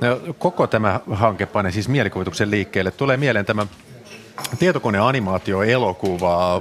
[0.00, 2.90] No, koko tämä hanke panee siis mielikuvituksen liikkeelle.
[2.90, 3.66] Tulee mieleen tämä
[4.58, 6.60] tietokoneanimaatio-elokuvaa ö,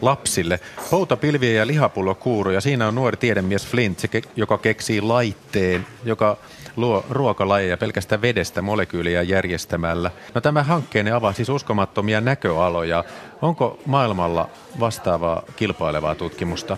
[0.00, 0.60] lapsille.
[0.90, 3.98] Poutapilviä ja lihapullokuuru ja siinä on nuori tiedemies Flint,
[4.36, 6.36] joka keksii laitteen, joka
[6.76, 10.10] luo ruokalajeja pelkästään vedestä molekyyliä järjestämällä.
[10.34, 13.04] No tämä hankkeenne avaa siis uskomattomia näköaloja.
[13.42, 14.48] Onko maailmalla
[14.80, 16.76] vastaavaa kilpailevaa tutkimusta?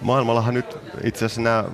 [0.00, 1.64] Maailmallahan nyt itse asiassa nämä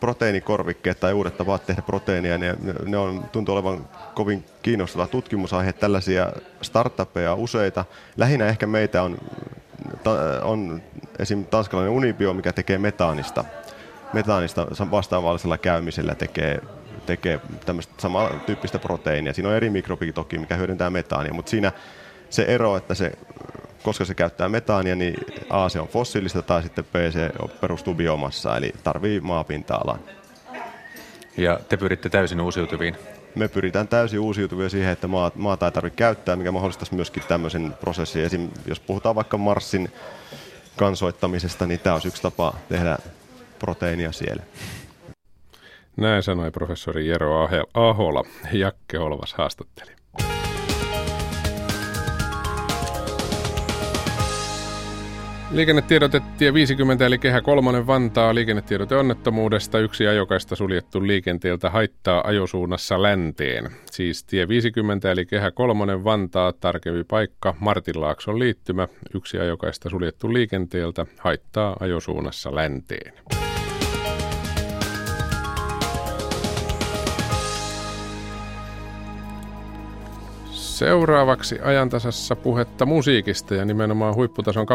[0.00, 5.72] proteiinikorvikkeet tai uudet tavat tehdä proteiinia, ne, ne on, tuntuu olevan kovin kiinnostava tutkimusaihe.
[5.72, 7.84] Tällaisia startuppeja useita.
[8.16, 9.18] Lähinnä ehkä meitä on,
[10.42, 10.82] on
[11.18, 11.44] esim.
[11.44, 13.44] tanskalainen Unibio, mikä tekee metaanista.
[14.12, 16.60] Metaanista vastaavallisella käymisellä tekee
[17.06, 19.32] tekee tämmöistä samantyyppistä proteiinia.
[19.32, 21.72] Siinä on eri mikrobi toki, mikä hyödyntää metaania, mutta siinä
[22.30, 23.12] se ero, että se
[23.82, 25.14] koska se käyttää metaania, niin
[25.50, 30.00] A se on fossiilista tai sitten B se perustuu biomassa, eli tarvii maapinta-alan.
[31.36, 32.96] Ja te pyritte täysin uusiutuviin?
[33.34, 38.24] Me pyritään täysin uusiutuvia siihen, että maata ei tarvitse käyttää, mikä mahdollistaisi myöskin tämmöisen prosessin.
[38.24, 38.50] Esim.
[38.66, 39.92] jos puhutaan vaikka Marsin
[40.76, 42.98] kansoittamisesta, niin tämä olisi yksi tapa tehdä
[43.58, 44.42] proteiinia siellä.
[45.96, 48.24] Näin sanoi professori Jero Ahola.
[48.52, 49.98] Jakke Holvas haastatteli.
[55.50, 59.78] Liikennetiedotettiin 50 eli kehä kolmonen Vantaa liikennetiedote onnettomuudesta.
[59.78, 63.70] Yksi ajokaista suljettu liikenteeltä haittaa ajosuunnassa länteen.
[63.90, 68.88] Siis tie 50 eli kehä kolmonen Vantaa, tarkempi paikka Martinlaakson liittymä.
[69.14, 73.12] Yksi ajokaista suljettu liikenteeltä haittaa ajosuunnassa länteen.
[80.78, 84.66] Seuraavaksi ajantasassa puhetta musiikista ja nimenomaan huipputason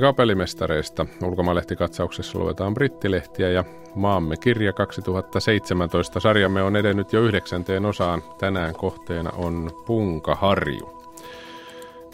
[0.00, 1.06] kapellimestareista.
[1.22, 6.20] Ulkomaalehtikakatsauksessa luetaan brittilehtiä ja Maamme kirja 2017.
[6.20, 8.22] Sarjamme on edennyt jo yhdeksänteen osaan.
[8.38, 10.99] Tänään kohteena on Punkaharju.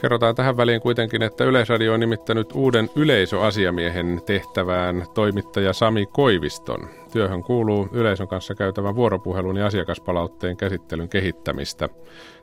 [0.00, 6.88] Kerrotaan tähän väliin kuitenkin, että Yleisradio on nimittänyt uuden yleisöasiamiehen tehtävään toimittaja Sami Koiviston.
[7.12, 11.88] Työhön kuuluu yleisön kanssa käytävän vuoropuhelun ja asiakaspalautteen käsittelyn kehittämistä.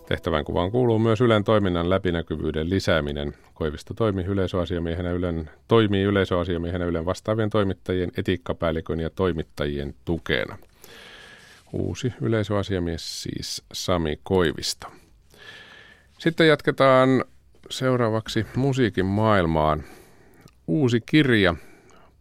[0.07, 3.33] Tehtävän kuvaan kuuluu myös Ylen toiminnan läpinäkyvyyden lisääminen.
[3.53, 10.57] Koivisto toimi yleisöasiamiehenä Ylen, toimii yleisöasiamiehenä Ylen vastaavien toimittajien, etiikkapäällikön ja toimittajien tukena.
[11.73, 14.87] Uusi yleisöasiamies siis Sami Koivisto.
[16.19, 17.23] Sitten jatketaan
[17.69, 19.83] seuraavaksi musiikin maailmaan.
[20.67, 21.55] Uusi kirja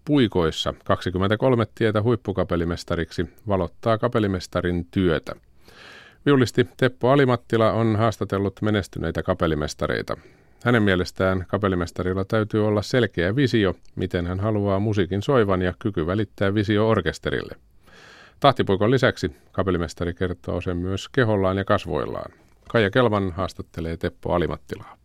[0.04, 5.34] Puikoissa 23 tietä huippukapellimestariksi valottaa kapellimestarin työtä–
[6.26, 10.16] Viulisti Teppo Alimattila on haastatellut menestyneitä kapellimestareita.
[10.64, 16.54] Hänen mielestään kapellimestarilla täytyy olla selkeä visio, miten hän haluaa musiikin soivan ja kyky välittää
[16.54, 17.56] visio orkesterille.
[18.40, 22.32] Tahtipuikon lisäksi kapellimestari kertoo sen myös kehollaan ja kasvoillaan.
[22.68, 25.01] Kaija Kelman haastattelee Teppo Alimattilaa.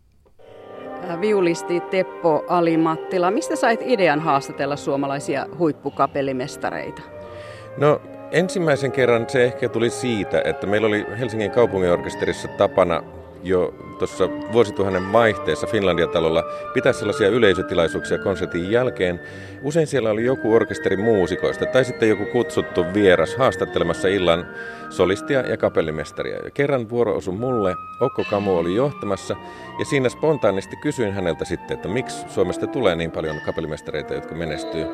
[1.20, 7.02] Viulisti Teppo Alimattila, mistä sait idean haastatella suomalaisia huippukapellimestareita?
[7.76, 13.02] No Ensimmäisen kerran se ehkä tuli siitä, että meillä oli Helsingin kaupunginorkesterissa tapana
[13.42, 16.42] jo tuossa vuosituhannen vaihteessa Finlandia-talolla
[16.74, 19.20] pitää sellaisia yleisötilaisuuksia konsertin jälkeen.
[19.62, 24.46] Usein siellä oli joku orkesterin muusikoista tai sitten joku kutsuttu vieras haastattelemassa illan
[24.90, 26.36] solistia ja kapellimestaria.
[26.44, 29.36] Ja kerran vuoro osui mulle, Okko Kamu oli johtamassa
[29.78, 34.86] ja siinä spontaanisti kysyin häneltä sitten, että miksi Suomesta tulee niin paljon kapellimestareita, jotka menestyy.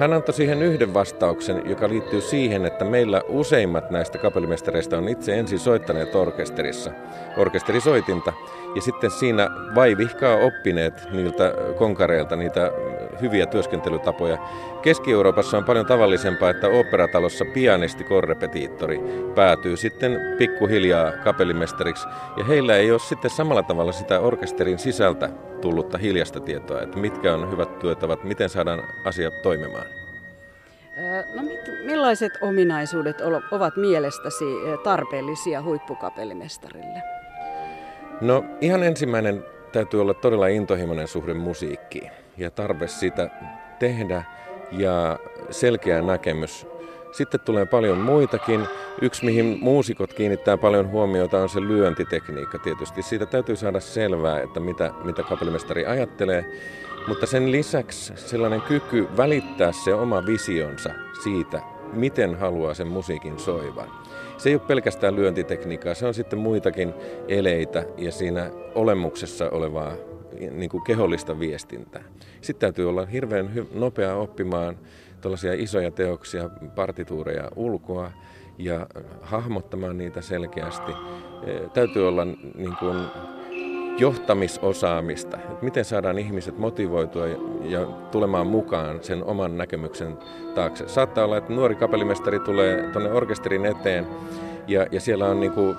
[0.00, 5.38] Hän antoi siihen yhden vastauksen, joka liittyy siihen, että meillä useimmat näistä kapellimestareista on itse
[5.38, 6.90] ensin soittaneet orkesterissa,
[7.36, 8.32] orkesterisoitinta,
[8.76, 12.70] ja sitten siinä vaivihkaa oppineet niiltä konkareilta niitä
[13.20, 14.38] hyviä työskentelytapoja.
[14.82, 19.00] Keski-Euroopassa on paljon tavallisempaa, että operatalossa pianisti korrepetiittori
[19.34, 22.08] päätyy sitten pikkuhiljaa kapellimestariksi.
[22.36, 25.28] Ja heillä ei ole sitten samalla tavalla sitä orkesterin sisältä
[25.60, 29.86] tullutta hiljasta tietoa, että mitkä on hyvät työtavat, miten saadaan asiat toimimaan.
[31.34, 31.42] No,
[31.84, 34.44] millaiset ominaisuudet ovat mielestäsi
[34.84, 37.15] tarpeellisia huippukapellimestarille?
[38.20, 43.30] No ihan ensimmäinen täytyy olla todella intohimoinen suhde musiikkiin ja tarve sitä
[43.78, 44.24] tehdä
[44.72, 45.18] ja
[45.50, 46.66] selkeä näkemys.
[47.12, 48.66] Sitten tulee paljon muitakin.
[49.00, 53.02] Yksi, mihin muusikot kiinnittää paljon huomiota, on se lyöntitekniikka tietysti.
[53.02, 56.44] Siitä täytyy saada selvää, että mitä, mitä kapellimestari ajattelee.
[57.08, 60.90] Mutta sen lisäksi sellainen kyky välittää se oma visionsa
[61.22, 61.60] siitä,
[61.92, 64.05] miten haluaa sen musiikin soivan.
[64.36, 66.94] Se ei ole pelkästään lyöntitekniikkaa, se on sitten muitakin
[67.28, 69.92] eleitä ja siinä olemuksessa olevaa
[70.50, 72.02] niin kuin kehollista viestintää.
[72.40, 74.78] Sitten täytyy olla hirveän hy- nopea oppimaan
[75.20, 78.10] tällaisia isoja teoksia, partituureja ulkoa
[78.58, 78.86] ja
[79.22, 80.92] hahmottamaan niitä selkeästi.
[81.74, 82.96] Täytyy olla niin kuin
[83.98, 87.26] johtamisosaamista, että miten saadaan ihmiset motivoitua
[87.62, 90.18] ja tulemaan mukaan sen oman näkemyksen
[90.54, 90.88] taakse.
[90.88, 94.06] Saattaa olla, että nuori kapellimestari tulee tuonne orkesterin eteen
[94.66, 95.76] ja, ja siellä on niin kuin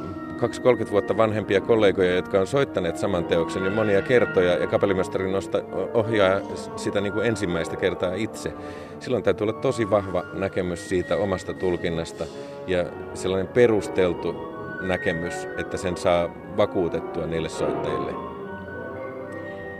[0.87, 5.61] 20-30 vuotta vanhempia kollegoja, jotka on soittaneet saman teoksen jo monia kertoja ja kapellimestari nosta,
[5.93, 6.39] ohjaa
[6.75, 8.53] sitä niin kuin ensimmäistä kertaa itse.
[8.99, 12.25] Silloin täytyy olla tosi vahva näkemys siitä omasta tulkinnasta
[12.67, 14.46] ja sellainen perusteltu
[14.81, 18.11] näkemys, että sen saa vakuutettua niille soittajille.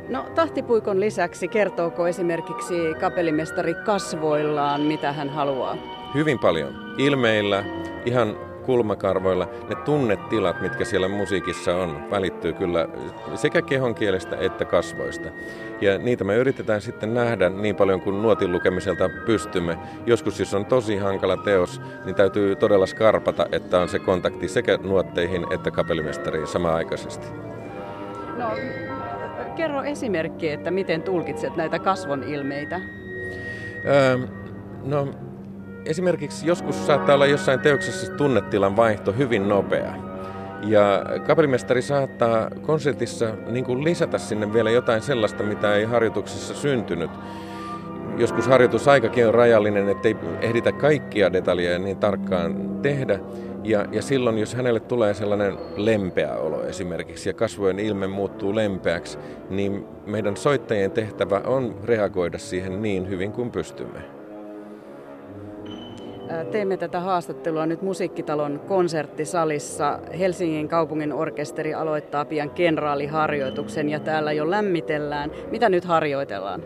[0.10, 5.77] No tahtipuikon lisäksi kertooko esimerkiksi kapellimestari kasvoillaan, mitä hän haluaa?
[6.13, 6.73] Hyvin paljon.
[6.97, 7.63] Ilmeillä,
[8.05, 12.88] ihan kulmakarvoilla, ne tunnetilat, mitkä siellä musiikissa on, välittyy kyllä
[13.36, 15.30] sekä kehon kielestä että kasvoista.
[15.82, 19.77] Ja niitä me yritetään sitten nähdä niin paljon kuin nuotin lukemiselta pystymme.
[20.06, 24.77] Joskus, jos on tosi hankala teos, niin täytyy todella skarpata, että on se kontakti sekä
[24.77, 27.27] nuotteihin että kapellimestariin samaaikaisesti.
[28.38, 28.51] No,
[29.56, 32.82] kerro esimerkki, että miten tulkitset näitä kasvon ilmeitä?
[33.86, 34.17] Öö,
[34.84, 35.08] no,
[35.89, 39.93] esimerkiksi joskus saattaa olla jossain teoksessa tunnetilan vaihto hyvin nopea.
[40.62, 47.12] Ja kapellimestari saattaa konsertissa niin kuin lisätä sinne vielä jotain sellaista, mitä ei harjoituksessa syntynyt.
[48.17, 53.19] Joskus harjoitusaikakin on rajallinen, ettei ehditä kaikkia detaljeja niin tarkkaan tehdä.
[53.63, 59.17] Ja, ja silloin, jos hänelle tulee sellainen lempeä olo esimerkiksi ja kasvojen ilme muuttuu lempeäksi,
[59.50, 64.16] niin meidän soittajien tehtävä on reagoida siihen niin hyvin kuin pystymme.
[66.51, 69.99] Teemme tätä haastattelua nyt Musiikkitalon konserttisalissa.
[70.19, 75.31] Helsingin kaupungin orkesteri aloittaa pian kenraaliharjoituksen ja täällä jo lämmitellään.
[75.51, 76.63] Mitä nyt harjoitellaan?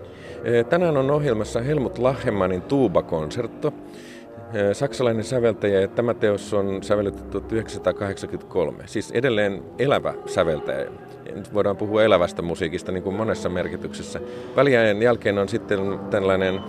[0.70, 3.74] Tänään on ohjelmassa Helmut Lachemanin tuubakonsertto.
[4.74, 8.84] Saksalainen säveltäjä ja tämä teos on sävelletty 1983.
[8.86, 10.92] Siis edelleen elävä säveltäjä.
[11.36, 14.20] Nyt voidaan puhua elävästä musiikista niin kuin monessa merkityksessä.
[14.56, 16.60] Väliajan jälkeen on sitten tällainen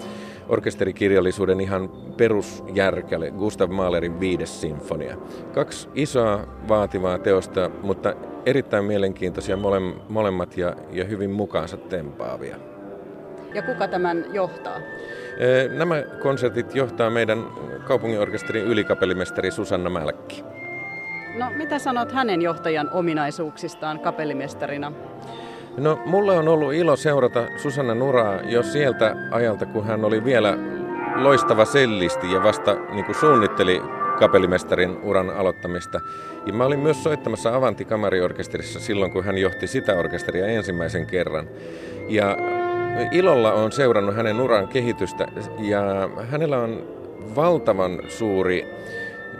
[0.53, 5.17] orkesterikirjallisuuden ihan perusjärkäle, Gustav Mahlerin viides sinfonia.
[5.55, 8.15] Kaksi isoa vaativaa teosta, mutta
[8.47, 12.57] erittäin mielenkiintoisia mole, molemmat ja, ja hyvin mukaansa tempaavia.
[13.55, 14.79] Ja kuka tämän johtaa?
[15.77, 17.45] Nämä konsertit johtaa meidän
[17.87, 20.45] kaupunginorkesterin ylikapellimestari Susanna Mälkki.
[21.39, 24.93] No mitä sanot hänen johtajan ominaisuuksistaan kapellimestarina?
[25.77, 30.59] No, mulla on ollut ilo seurata Susanna Nuraa jo sieltä ajalta, kun hän oli vielä
[31.17, 33.83] loistava sellisti ja vasta niin kuin suunnitteli
[34.19, 36.01] kapellimestarin uran aloittamista.
[36.47, 41.49] Ja mä olin myös soittamassa Avanti Kamariorkesterissa silloin, kun hän johti sitä orkesteria ensimmäisen kerran.
[42.09, 42.37] Ja
[43.11, 45.27] ilolla on seurannut hänen uran kehitystä
[45.59, 46.83] ja hänellä on
[47.37, 48.67] valtavan suuri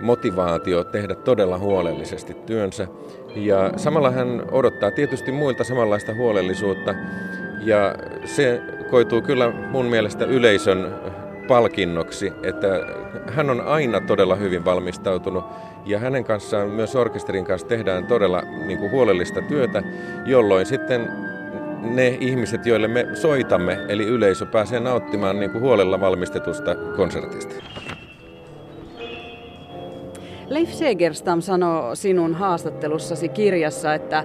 [0.01, 2.89] motivaatio tehdä todella huolellisesti työnsä.
[3.35, 6.95] Ja samalla hän odottaa tietysti muilta samanlaista huolellisuutta.
[7.61, 10.95] Ja se koituu kyllä mun mielestä yleisön
[11.49, 12.69] palkinnoksi, että
[13.27, 15.45] hän on aina todella hyvin valmistautunut
[15.85, 19.83] ja hänen kanssaan myös orkesterin kanssa tehdään todella niin kuin huolellista työtä,
[20.27, 21.09] jolloin sitten
[21.83, 27.55] ne ihmiset, joille me soitamme, eli yleisö, pääsee nauttimaan niin kuin huolella valmistetusta konsertista.
[30.49, 34.25] Leif Segerstam sanoo sinun haastattelussasi kirjassa, että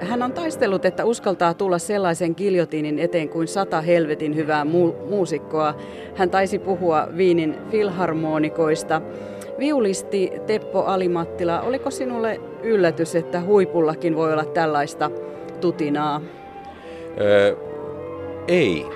[0.00, 5.74] hän on taistellut, että uskaltaa tulla sellaisen kiljotiinin eteen kuin sata helvetin hyvää mu- muusikkoa.
[6.14, 9.02] Hän taisi puhua Viinin filharmonikoista.
[9.58, 15.10] Viulisti Teppo Alimattila, oliko sinulle yllätys, että huipullakin voi olla tällaista
[15.60, 16.20] tutinaa?
[17.20, 17.56] Öö,
[18.48, 18.86] ei.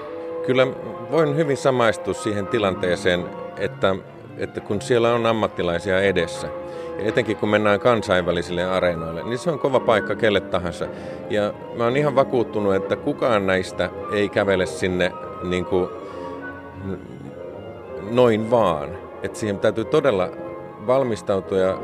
[0.47, 0.67] Kyllä
[1.11, 3.25] voin hyvin samaistua siihen tilanteeseen,
[3.59, 3.97] että
[4.39, 6.49] että kun siellä on ammattilaisia edessä,
[6.99, 10.87] ja etenkin kun mennään kansainvälisille areenoille, niin se on kova paikka kelle tahansa.
[11.31, 15.89] Ja mä oon ihan vakuuttunut, että kukaan näistä ei kävele sinne niin kuin
[18.11, 18.89] noin vaan.
[19.23, 20.29] Että siihen täytyy todella
[20.87, 21.79] valmistautua ja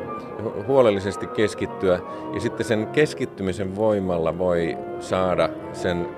[0.66, 1.98] huolellisesti keskittyä.
[2.34, 6.08] Ja sitten sen keskittymisen voimalla voi saada sen,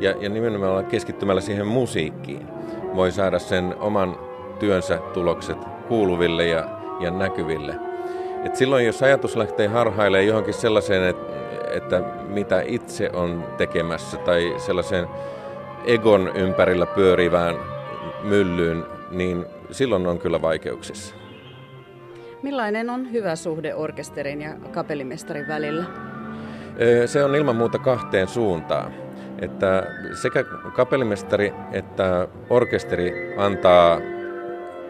[0.00, 2.46] ja, ja nimenomaan keskittymällä siihen musiikkiin,
[2.94, 4.18] voi saada sen oman
[4.58, 6.68] työnsä tulokset kuuluville ja,
[7.00, 7.74] ja näkyville.
[8.44, 11.32] Et silloin jos ajatus lähtee harhailee johonkin sellaiseen, että,
[11.72, 15.06] että mitä itse on tekemässä tai sellaiseen
[15.84, 17.54] egon ympärillä pyörivään
[18.22, 21.14] myllyyn, niin silloin on kyllä vaikeuksissa.
[22.42, 25.84] Millainen on hyvä suhde orkesterin ja kapellimestarin välillä?
[27.06, 28.94] Se on ilman muuta kahteen suuntaan.
[29.38, 29.86] Että
[30.22, 30.44] sekä
[30.76, 34.00] kapellimestari että orkesteri antaa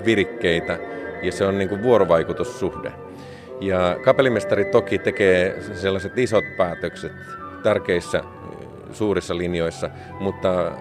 [0.04, 0.78] virikkeitä
[1.22, 2.92] ja se on niin kuin vuorovaikutussuhde.
[3.60, 7.12] Ja kapellimestari toki tekee sellaiset isot päätökset,
[7.62, 8.22] tärkeissä
[8.92, 9.90] suurissa linjoissa,
[10.20, 10.72] mutta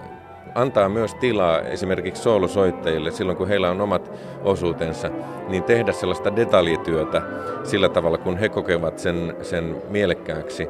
[0.56, 4.12] antaa myös tilaa esimerkiksi soolosoittajille silloin, kun heillä on omat
[4.44, 5.10] osuutensa,
[5.48, 7.22] niin tehdä sellaista detaljityötä
[7.64, 10.68] sillä tavalla, kun he kokevat sen, sen mielekkääksi.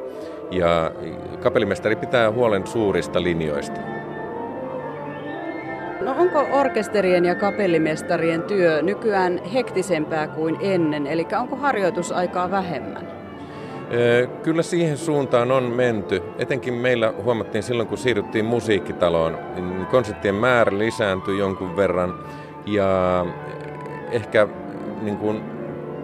[0.50, 0.92] Ja
[1.42, 3.95] kapellimestari pitää huolen suurista linjoista.
[6.06, 13.08] No onko orkesterien ja kapellimestarien työ nykyään hektisempää kuin ennen, eli onko harjoitusaikaa vähemmän?
[14.42, 16.22] Kyllä siihen suuntaan on menty.
[16.38, 22.14] Etenkin meillä huomattiin silloin, kun siirryttiin musiikkitaloon, niin konserttien määrä lisääntyi jonkun verran
[22.66, 23.26] ja
[24.10, 24.48] ehkä
[25.02, 25.40] niin kuin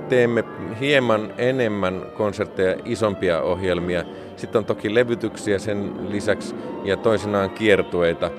[0.08, 0.44] teemme
[0.80, 4.04] hieman enemmän konsertteja, isompia ohjelmia.
[4.36, 8.30] Sitten on toki levytyksiä sen lisäksi ja toisinaan kiertueita.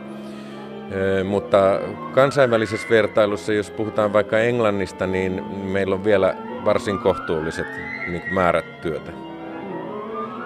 [1.23, 1.79] Mutta
[2.13, 7.67] kansainvälisessä vertailussa, jos puhutaan vaikka Englannista, niin meillä on vielä varsin kohtuulliset
[8.07, 9.11] niin määrät työtä.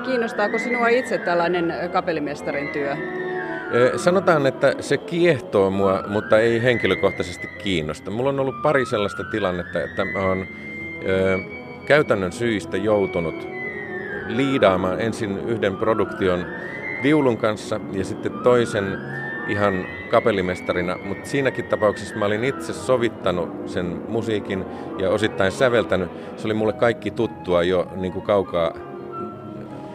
[0.06, 2.96] Kiinnostaako sinua itse tällainen kapellimestarin työ?
[3.96, 8.12] Sanotaan, että se kiehtoo mua, mutta ei henkilökohtaisesti kiinnosta.
[8.12, 10.48] Mulla on ollut pari sellaista tilannetta, että mä oon
[11.08, 11.38] ö,
[11.86, 13.48] käytännön syistä joutunut
[14.28, 16.46] liidaamaan ensin yhden produktion
[17.04, 18.98] viulun kanssa ja sitten toisen
[19.50, 24.66] ihan kapellimestarina, mutta siinäkin tapauksessa mä olin itse sovittanut sen musiikin
[25.00, 26.10] ja osittain säveltänyt.
[26.38, 28.74] Se oli mulle kaikki tuttua jo niin kuin kaukaa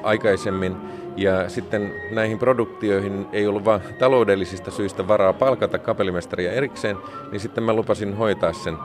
[0.03, 0.77] aikaisemmin.
[1.17, 6.97] Ja sitten näihin produktioihin ei ollut vain taloudellisista syistä varaa palkata kapellimestaria erikseen,
[7.31, 8.77] niin sitten mä lupasin hoitaa sen.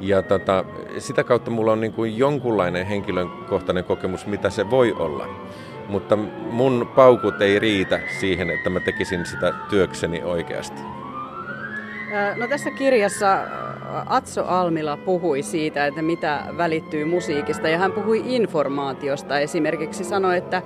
[0.00, 0.64] Ja tota,
[0.98, 5.26] sitä kautta mulla on niin kuin jonkunlainen henkilökohtainen kokemus, mitä se voi olla.
[5.90, 6.16] Mutta
[6.50, 10.82] mun paukut ei riitä siihen, että mä tekisin sitä työkseni oikeasti.
[12.36, 13.38] No tässä kirjassa
[14.06, 19.38] Atso Almila puhui siitä, että mitä välittyy musiikista ja hän puhui informaatiosta.
[19.38, 20.62] Esimerkiksi sanoi, että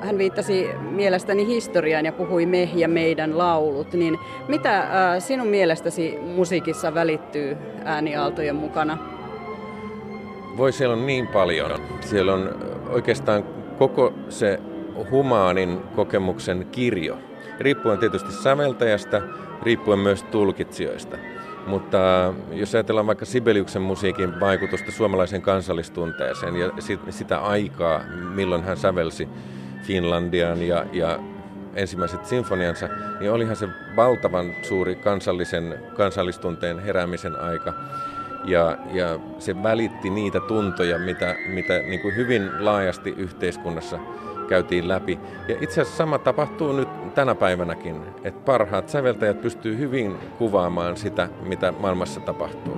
[0.00, 3.92] hän viittasi mielestäni historiaan ja puhui me ja meidän laulut.
[3.92, 4.18] Niin
[4.48, 4.86] mitä
[5.18, 8.98] sinun mielestäsi musiikissa välittyy ääniaaltojen mukana?
[10.56, 11.70] Voi siellä on niin paljon.
[12.00, 13.44] Siellä on oikeastaan
[13.78, 14.60] koko se
[15.10, 17.18] humaanin kokemuksen kirjo.
[17.60, 19.22] Riippuen tietysti säveltäjästä,
[19.62, 21.16] riippuen myös tulkitsijoista.
[21.66, 26.70] Mutta jos ajatellaan vaikka Sibeliuksen musiikin vaikutusta suomalaiseen kansallistunteeseen ja
[27.10, 28.00] sitä aikaa,
[28.34, 29.28] milloin hän sävelsi
[29.82, 31.18] Finlandian ja, ja
[31.74, 32.88] ensimmäiset sinfoniansa,
[33.20, 37.74] niin olihan se valtavan suuri kansallisen, kansallistunteen heräämisen aika.
[38.46, 43.98] Ja, ja se välitti niitä tuntoja, mitä, mitä niin kuin hyvin laajasti yhteiskunnassa
[44.48, 45.18] käytiin läpi.
[45.48, 51.28] Ja itse asiassa sama tapahtuu nyt tänä päivänäkin, että parhaat säveltäjät pystyy hyvin kuvaamaan sitä,
[51.42, 52.76] mitä maailmassa tapahtuu.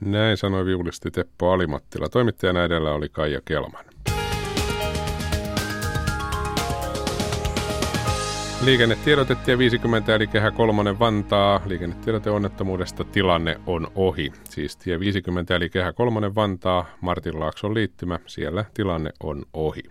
[0.00, 2.08] Näin sanoi viulisti Teppo Alimattila.
[2.08, 3.95] Toimittajana edellä oli Kaija Kelman.
[8.64, 11.60] Liikennetiedote tie 50 eli kehä 3 Vantaa.
[11.66, 14.32] Liikennetiedote onnettomuudesta tilanne on ohi.
[14.44, 19.82] Siis tie 50 eli kehä 3 Vantaa, Martinlaakson liittymä, siellä tilanne on ohi.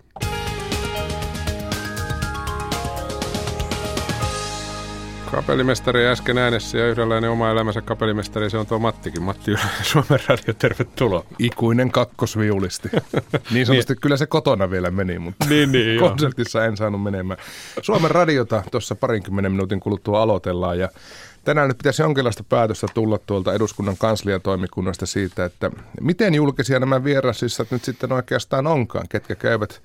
[5.35, 9.23] Kapellimestari äsken äänessä ja yhdenlainen oma elämänsä kapellimestari, se on tuo Mattikin.
[9.23, 9.59] Matti Ylä,
[9.91, 11.25] Suomen Radio, tervetuloa.
[11.39, 12.89] Ikuinen kakkosviulisti.
[13.51, 14.01] Niin sanotusti niin.
[14.01, 17.39] kyllä se kotona vielä meni, mutta niin, niin, konsertissa en saanut menemään.
[17.81, 20.89] Suomen Radiota tuossa parinkymmenen minuutin kuluttua aloitellaan ja
[21.43, 25.71] Tänään nyt pitäisi jonkinlaista päätöstä tulla tuolta eduskunnan kansliatoimikunnasta siitä, että
[26.01, 29.81] miten julkisia nämä vierassissat nyt sitten oikeastaan onkaan, ketkä käyvät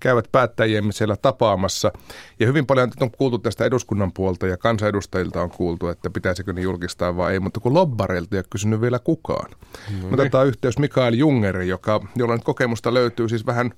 [0.00, 1.92] käyvät päättäjiemme siellä tapaamassa.
[2.40, 6.60] Ja hyvin paljon on kuultu tästä eduskunnan puolta ja kansanedustajilta on kuultu, että pitäisikö ne
[6.60, 9.50] julkistaa vai ei, mutta kun lobbareilta ei ole kysynyt vielä kukaan.
[9.90, 13.70] Me otetaan yhteys Mikael Jungeri, joka, jolla nyt kokemusta löytyy siis vähän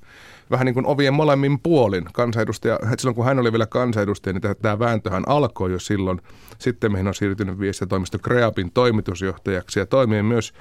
[0.53, 2.05] vähän niin kuin ovien molemmin puolin.
[2.13, 6.21] Kansanedustaja, silloin kun hän oli vielä kansanedustaja, niin tämä vääntöhän alkoi jo silloin.
[6.59, 10.53] Sitten mihin on siirtynyt viestintätoimisto Kreapin toimitusjohtajaksi ja toimii myös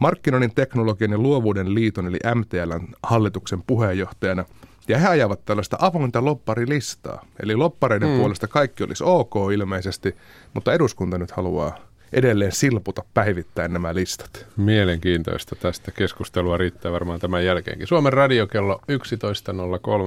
[0.00, 4.44] Markkinoinnin, teknologian ja luovuuden liiton eli MTLn hallituksen puheenjohtajana–
[4.88, 7.24] ja he ajavat tällaista avointa lopparilistaa.
[7.42, 8.16] Eli loppareiden mm.
[8.16, 10.16] puolesta kaikki olisi ok ilmeisesti,
[10.54, 11.78] mutta eduskunta nyt haluaa
[12.12, 14.46] edelleen silputa päivittäin nämä listat.
[14.56, 17.86] Mielenkiintoista tästä keskustelua riittää varmaan tämän jälkeenkin.
[17.86, 18.80] Suomen radio kello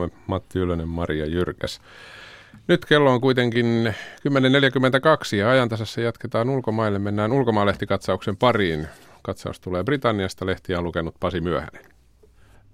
[0.08, 1.82] 11.03, Matti Ylönen, Maria Jyrkäs.
[2.68, 3.96] Nyt kello on kuitenkin
[4.30, 7.00] 10.42 ja ajantasassa jatketaan ulkomaille.
[7.00, 8.88] Mennään ulkomaalehtikatsauksen pariin.
[9.22, 12.01] Katsaus tulee Britanniasta, lehtiä on lukenut Pasi Myöhänen.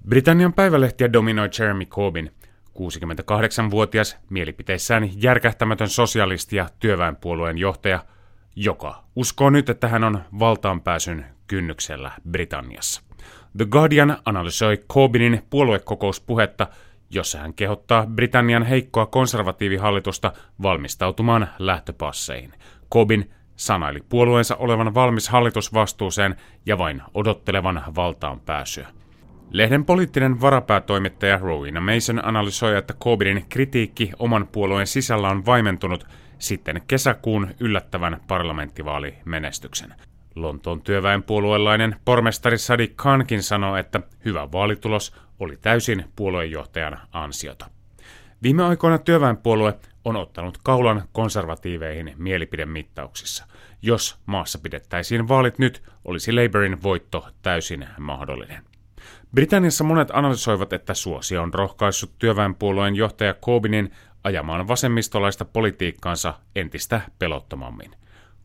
[0.10, 2.32] Britannian päivälehtiä dominoi Jeremy Corbyn,
[2.70, 8.05] 68-vuotias, mielipiteissään järkähtämätön sosialisti ja työväenpuolueen johtaja,
[8.55, 13.01] joka uskoo nyt, että hän on valtaanpääsyn kynnyksellä Britanniassa.
[13.58, 16.68] The Guardian analysoi Corbynin puoluekokouspuhetta,
[17.10, 22.53] jossa hän kehottaa Britannian heikkoa konservatiivihallitusta valmistautumaan lähtöpasseihin.
[22.93, 26.36] Corbyn sanaili puolueensa olevan valmis hallitusvastuuseen
[26.66, 28.88] ja vain odottelevan valtaan pääsyä.
[29.52, 36.08] Lehden poliittinen varapäätoimittaja Rowena Mason analysoi, että Corbynin kritiikki oman puolueen sisällä on vaimentunut
[36.39, 39.93] sitten kesäkuun yllättävän parlamenttivaalimenestyksen.
[40.36, 47.70] Lontoon työväenpuolueelainen pormestari Sadiq Khankin sanoi, että hyvä vaalitulos oli täysin puoluejohtajan ansiota.
[48.43, 49.74] Viime aikoina työväenpuolue
[50.06, 53.45] on ottanut kaulan konservatiiveihin mielipidemittauksissa.
[53.82, 58.64] Jos maassa pidettäisiin vaalit nyt, olisi Labourin voitto täysin mahdollinen.
[59.36, 63.92] Britanniassa monet analysoivat, että suosi on rohkaissut työväenpuolueen johtaja Corbynin
[64.24, 67.92] ajamaan vasemmistolaista politiikkaansa entistä pelottomammin.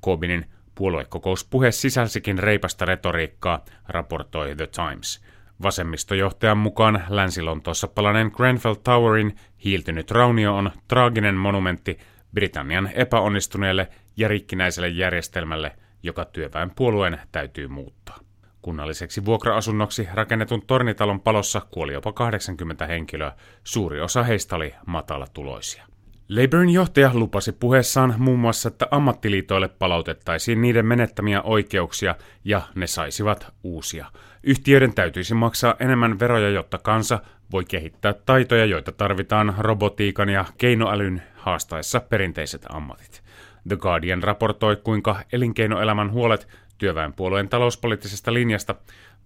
[0.05, 5.21] Corbynin puoluekokouspuhe sisälsikin reipasta retoriikkaa, raportoi The Times.
[5.63, 11.99] Vasemmistojohtajan mukaan Länsi-Lontoossa palanen Grenfell Towerin hiiltynyt raunio on traaginen monumentti
[12.35, 18.19] Britannian epäonnistuneelle ja rikkinäiselle järjestelmälle, joka työväenpuolueen täytyy muuttaa.
[18.63, 23.33] Kunnalliseksi vuokra-asunnoksi rakennetun tornitalon palossa kuoli jopa 80 henkilöä,
[23.65, 25.87] suuri osa heistä oli matalatuloisia.
[26.29, 33.55] Labourin johtaja lupasi puheessaan muun muassa, että ammattiliitoille palautettaisiin niiden menettämiä oikeuksia ja ne saisivat
[33.65, 34.07] uusia.
[34.43, 37.19] Yhtiöiden täytyisi maksaa enemmän veroja, jotta kansa
[37.53, 43.23] voi kehittää taitoja, joita tarvitaan robotiikan ja keinoälyn haastaessa perinteiset ammatit.
[43.69, 46.49] The Guardian raportoi, kuinka elinkeinoelämän huolet
[46.83, 48.75] työväenpuolueen talouspoliittisesta linjasta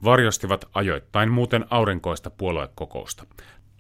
[0.05, 3.25] varjostivat ajoittain muuten aurinkoista puoluekokousta.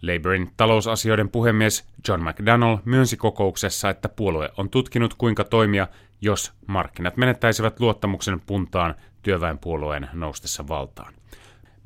[0.03, 5.89] Labourin talousasioiden puhemies John McDonnell myönsi kokouksessa, että puolue on tutkinut kuinka toimia,
[6.20, 11.14] jos markkinat menettäisivät luottamuksen puntaan työväenpuolueen noustessa valtaan.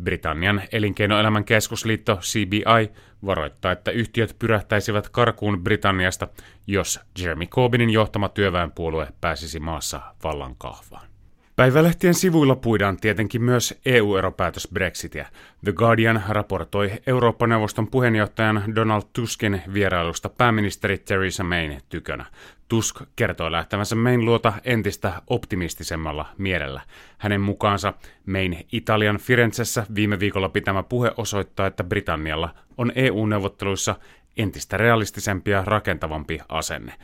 [0.02, 2.92] Britannian elinkeinoelämän keskusliitto CBI
[3.26, 6.28] varoittaa, että yhtiöt pyrähtäisivät karkuun Britanniasta,
[6.66, 11.09] jos Jeremy Corbynin johtama työväenpuolue pääsisi maassa vallan kahvaan.
[11.56, 15.26] Päivälehtien sivuilla puidaan tietenkin myös EU-eropäätös Brexitia.
[15.64, 22.26] The Guardian raportoi Eurooppa-neuvoston puheenjohtajan Donald Tuskin vierailusta pääministeri Theresa Mayn tykönä.
[22.68, 26.80] Tusk kertoi lähtevänsä Mayn luota entistä optimistisemmalla mielellä.
[27.18, 27.94] Hänen mukaansa
[28.26, 33.96] Mayn Italian Firenzessä viime viikolla pitämä puhe osoittaa, että Britannialla on EU-neuvotteluissa
[34.36, 36.94] entistä realistisempi ja rakentavampi asenne.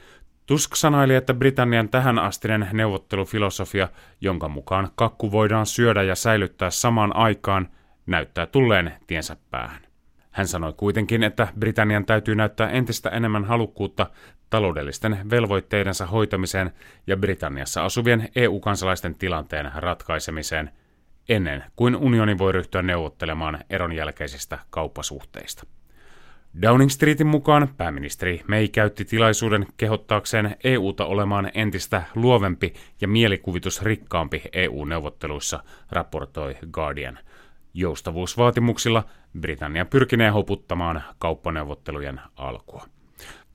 [0.46, 3.88] Tusk sanaili, että Britannian tähän astinen neuvottelufilosofia,
[4.20, 7.68] jonka mukaan kakku voidaan syödä ja säilyttää samaan aikaan,
[8.06, 9.80] näyttää tulleen tiensä päähän.
[10.30, 14.06] Hän sanoi kuitenkin, että Britannian täytyy näyttää entistä enemmän halukkuutta
[14.50, 16.70] taloudellisten velvoitteidensa hoitamiseen
[17.06, 20.70] ja Britanniassa asuvien EU-kansalaisten tilanteen ratkaisemiseen
[21.28, 25.75] ennen kuin unioni voi ryhtyä neuvottelemaan eron jälkeisistä kauppasuhteista.
[26.62, 35.62] Downing Streetin mukaan pääministeri May käytti tilaisuuden kehottaakseen EUta olemaan entistä luovempi ja mielikuvitusrikkaampi EU-neuvotteluissa,
[35.90, 37.18] raportoi Guardian.
[37.74, 39.04] Joustavuusvaatimuksilla
[39.40, 42.84] Britannia pyrkinee hoputtamaan kauppaneuvottelujen alkua.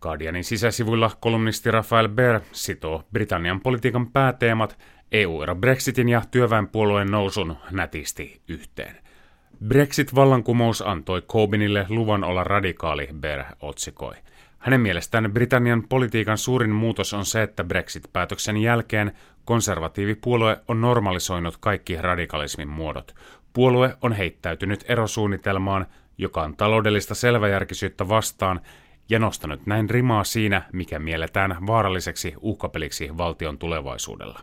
[0.02, 4.78] Guardianin sisäsivuilla kolumnisti Rafael Ber sitoo Britannian politiikan pääteemat
[5.12, 8.98] EU-ero Brexitin ja työväenpuolueen nousun nätisti yhteen–
[9.68, 14.14] Brexit-vallankumous antoi Corbynille luvan olla radikaali, Ber otsikoi.
[14.58, 19.12] Hänen mielestään Britannian politiikan suurin muutos on se, että Brexit-päätöksen jälkeen
[19.46, 23.16] konservatiivipuolue on normalisoinut kaikki radikalismin muodot.
[23.54, 25.86] Puolue on heittäytynyt erosuunnitelmaan,
[26.18, 28.62] joka on taloudellista selväjärkisyyttä vastaan
[29.10, 34.40] ja nostanut näin rimaa siinä, mikä mielletään vaaralliseksi uhkapeliksi valtion tulevaisuudella.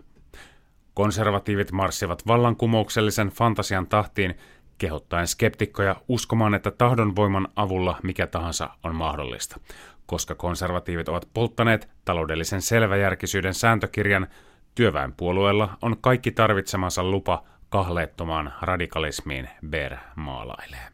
[0.95, 4.35] Konservatiivit marssivat vallankumouksellisen fantasian tahtiin
[4.79, 9.61] kehottaen skeptikkoja uskomaan, että tahdonvoiman avulla mikä tahansa on mahdollista.
[10.07, 14.27] Koska konservatiivit ovat polttaneet taloudellisen selväjärkisyyden sääntökirjan,
[14.75, 20.89] työväenpuolueella on kaikki tarvitsemansa lupa kahleettomaan radikalismiin Ber maalailee.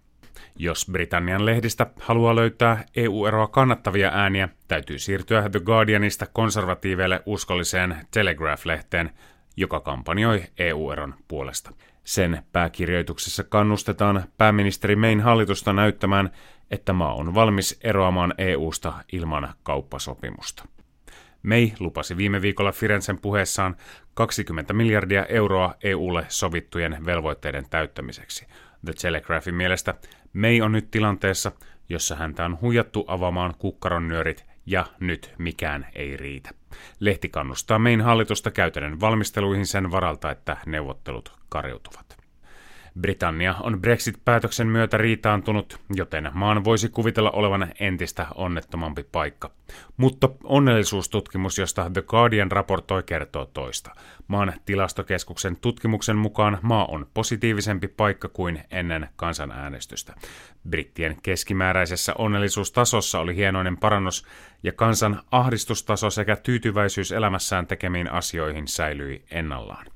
[0.57, 9.11] Jos Britannian lehdistä haluaa löytää EU-eroa kannattavia ääniä, täytyy siirtyä The Guardianista konservatiiveille uskolliseen Telegraph-lehteen,
[9.57, 11.71] joka kampanjoi EU-eron puolesta.
[12.05, 16.31] Sen pääkirjoituksessa kannustetaan pääministeri Main hallitusta näyttämään,
[16.71, 20.65] että maa on valmis eroamaan EUsta ilman kauppasopimusta.
[21.43, 23.77] May lupasi viime viikolla Firenzen puheessaan
[24.15, 28.47] 20 miljardia euroa EUlle sovittujen velvoitteiden täyttämiseksi.
[28.85, 29.95] The Telegraphin mielestä
[30.33, 31.53] May on nyt tilanteessa,
[31.89, 36.51] jossa häntä on huijattu avaamaan kukkaronnyörit ja nyt mikään ei riitä.
[37.01, 42.24] Lehti kannustaa mein hallitusta käytännön valmisteluihin sen varalta, että neuvottelut kariutuvat.
[43.01, 49.51] Britannia on Brexit-päätöksen myötä riitaantunut, joten maan voisi kuvitella olevan entistä onnettomampi paikka.
[49.97, 53.91] Mutta onnellisuustutkimus, josta The Guardian raportoi, kertoo toista.
[54.29, 60.15] Maan tilastokeskuksen tutkimuksen mukaan maa on positiivisempi paikka kuin ennen kansanäänestystä.
[60.71, 64.27] Brittien keskimääräisessä onnellisuustasossa oli hienoinen parannus
[64.63, 69.87] ja kansan ahdistustaso sekä tyytyväisyys elämässään tekemiin asioihin säilyi ennallaan.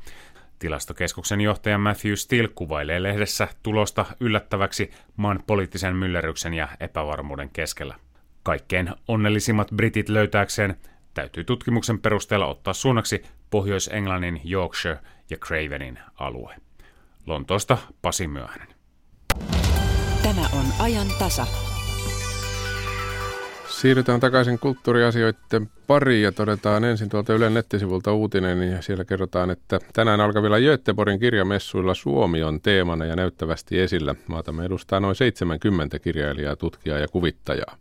[0.58, 7.94] Tilastokeskuksen johtaja Matthew Steele kuvailee lehdessä tulosta yllättäväksi maan poliittisen myllerryksen ja epävarmuuden keskellä.
[8.42, 10.76] Kaikkein onnellisimmat britit löytääkseen
[11.14, 14.98] täytyy tutkimuksen perusteella ottaa suunnaksi Pohjois-Englannin Yorkshire
[15.30, 16.54] ja Cravenin alue.
[17.26, 18.68] Lontoosta Pasi Myöhänen.
[20.22, 21.67] Tämä on ajan tasa.
[23.78, 29.78] Siirrytään takaisin kulttuuriasioiden pariin ja todetaan ensin tuolta Ylen nettisivulta uutinen ja siellä kerrotaan, että
[29.92, 34.14] tänään alkavilla Göteborgin kirjamessuilla Suomi on teemana ja näyttävästi esillä.
[34.26, 37.76] Maatamme edustaa noin 70 kirjailijaa, tutkijaa ja kuvittajaa.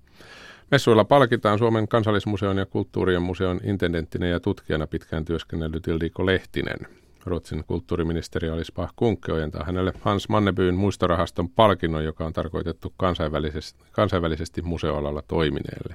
[0.71, 6.77] Messuilla palkitaan Suomen kansallismuseon ja kulttuurien museon intendenttinen ja tutkijana pitkään työskennellyt Ildiko Lehtinen.
[7.28, 13.84] Ruotsin kulttuuriministeri Alice Bah Kunkke ojentaa hänelle Hans Mannebyyn muistorahaston palkinnon, joka on tarkoitettu kansainvälisesti,
[13.91, 15.93] kansainvälisesti museoalalla toimineelle.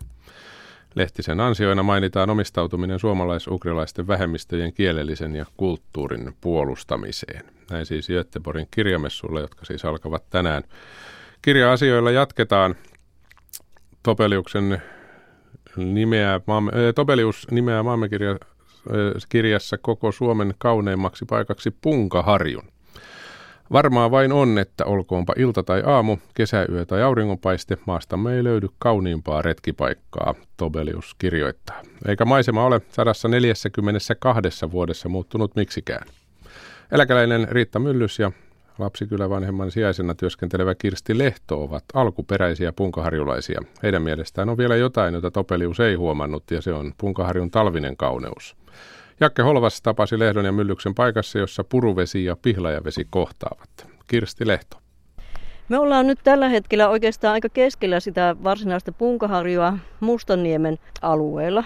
[0.95, 7.45] Lehtisen ansioina mainitaan omistautuminen suomalais-ugrilaisten vähemmistöjen kielellisen ja kulttuurin puolustamiseen.
[7.70, 10.62] Näin siis Göteborgin kirjamessuilla, jotka siis alkavat tänään.
[11.43, 12.74] Kirja-asioilla jatketaan.
[14.03, 14.83] Topeliuksen
[15.76, 18.39] nimeä, maamme, Topelius nimeää maamme kirja
[19.28, 22.64] kirjassa koko Suomen kauneimmaksi paikaksi Punkaharjun.
[23.72, 29.43] Varmaa vain on, että olkoonpa ilta tai aamu, kesäyö tai auringonpaiste, maastamme ei löydy kauniimpaa
[29.43, 31.83] retkipaikkaa, Tobelius kirjoittaa.
[32.09, 36.07] Eikä maisema ole 142 vuodessa muuttunut miksikään.
[36.93, 38.33] Eläkeläinen Riitta Myllys ja
[38.78, 43.61] lapsikylä vanhemman sijaisena työskentelevä Kirsti Lehto ovat alkuperäisiä punkaharjulaisia.
[43.83, 48.61] Heidän mielestään on vielä jotain, jota Topelius ei huomannut, ja se on punkaharjun talvinen kauneus.
[49.23, 53.87] Jakke Holvas tapasi Lehdon ja Myllyksen paikassa, jossa puruvesi ja pihlajavesi kohtaavat.
[54.07, 54.77] Kirsti Lehto.
[55.68, 61.64] Me ollaan nyt tällä hetkellä oikeastaan aika keskellä sitä varsinaista punkaharjua Mustanniemen alueella.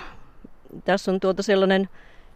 [0.85, 1.89] Tässä on tuota sellainen,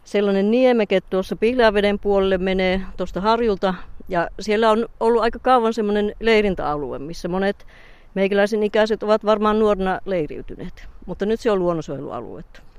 [0.05, 3.75] sellainen niemeke tuossa Pihlajaveden puolelle menee tuosta harjulta.
[4.09, 7.67] Ja siellä on ollut aika kauan semmoinen leirintäalue, missä monet
[8.15, 10.89] meikäläisen ikäiset ovat varmaan nuorena leiriytyneet.
[11.07, 12.70] Mutta nyt se on luonnonsuojelualuetta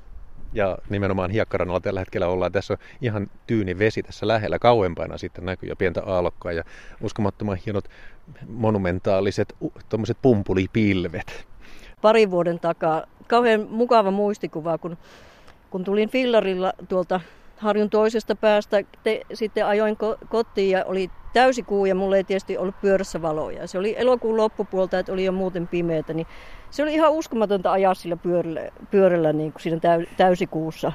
[0.53, 2.51] ja nimenomaan hiekkarannalla tällä hetkellä ollaan.
[2.51, 4.59] Tässä on ihan tyyni vesi tässä lähellä.
[4.59, 6.63] Kauempana sitten näkyy jo pientä aallokkoa ja
[7.01, 7.85] uskomattoman hienot
[8.47, 9.55] monumentaaliset
[9.89, 11.47] tuommoiset pumpulipilvet.
[12.01, 14.97] Pari vuoden takaa kauhean mukava muistikuva, kun,
[15.69, 17.21] kun tulin fillarilla tuolta
[17.57, 22.23] harjun toisesta päästä, te, sitten ajoin ko- kotiin ja oli täysi kuu ja mulla ei
[22.23, 23.67] tietysti ollut pyörässä valoja.
[23.67, 26.27] Se oli elokuun loppupuolta, että oli jo muuten pimeätä, niin
[26.71, 28.61] se oli ihan uskomatonta ajaa sillä pyörällä,
[28.91, 30.91] pyörällä niin kuin siinä täy, täysikuussa,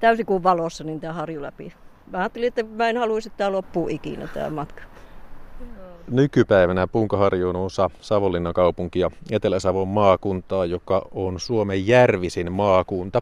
[0.00, 1.72] täysikuun valossa niin tämä harju läpi.
[2.12, 4.82] Mä ajattelin, että mä en haluaisi, että tämä loppuu ikinä tämä matka.
[6.10, 13.20] Nykypäivänä Punkaharju on osa Savonlinnan kaupunkia Etelä-Savon maakuntaa, joka on Suomen järvisin maakunta.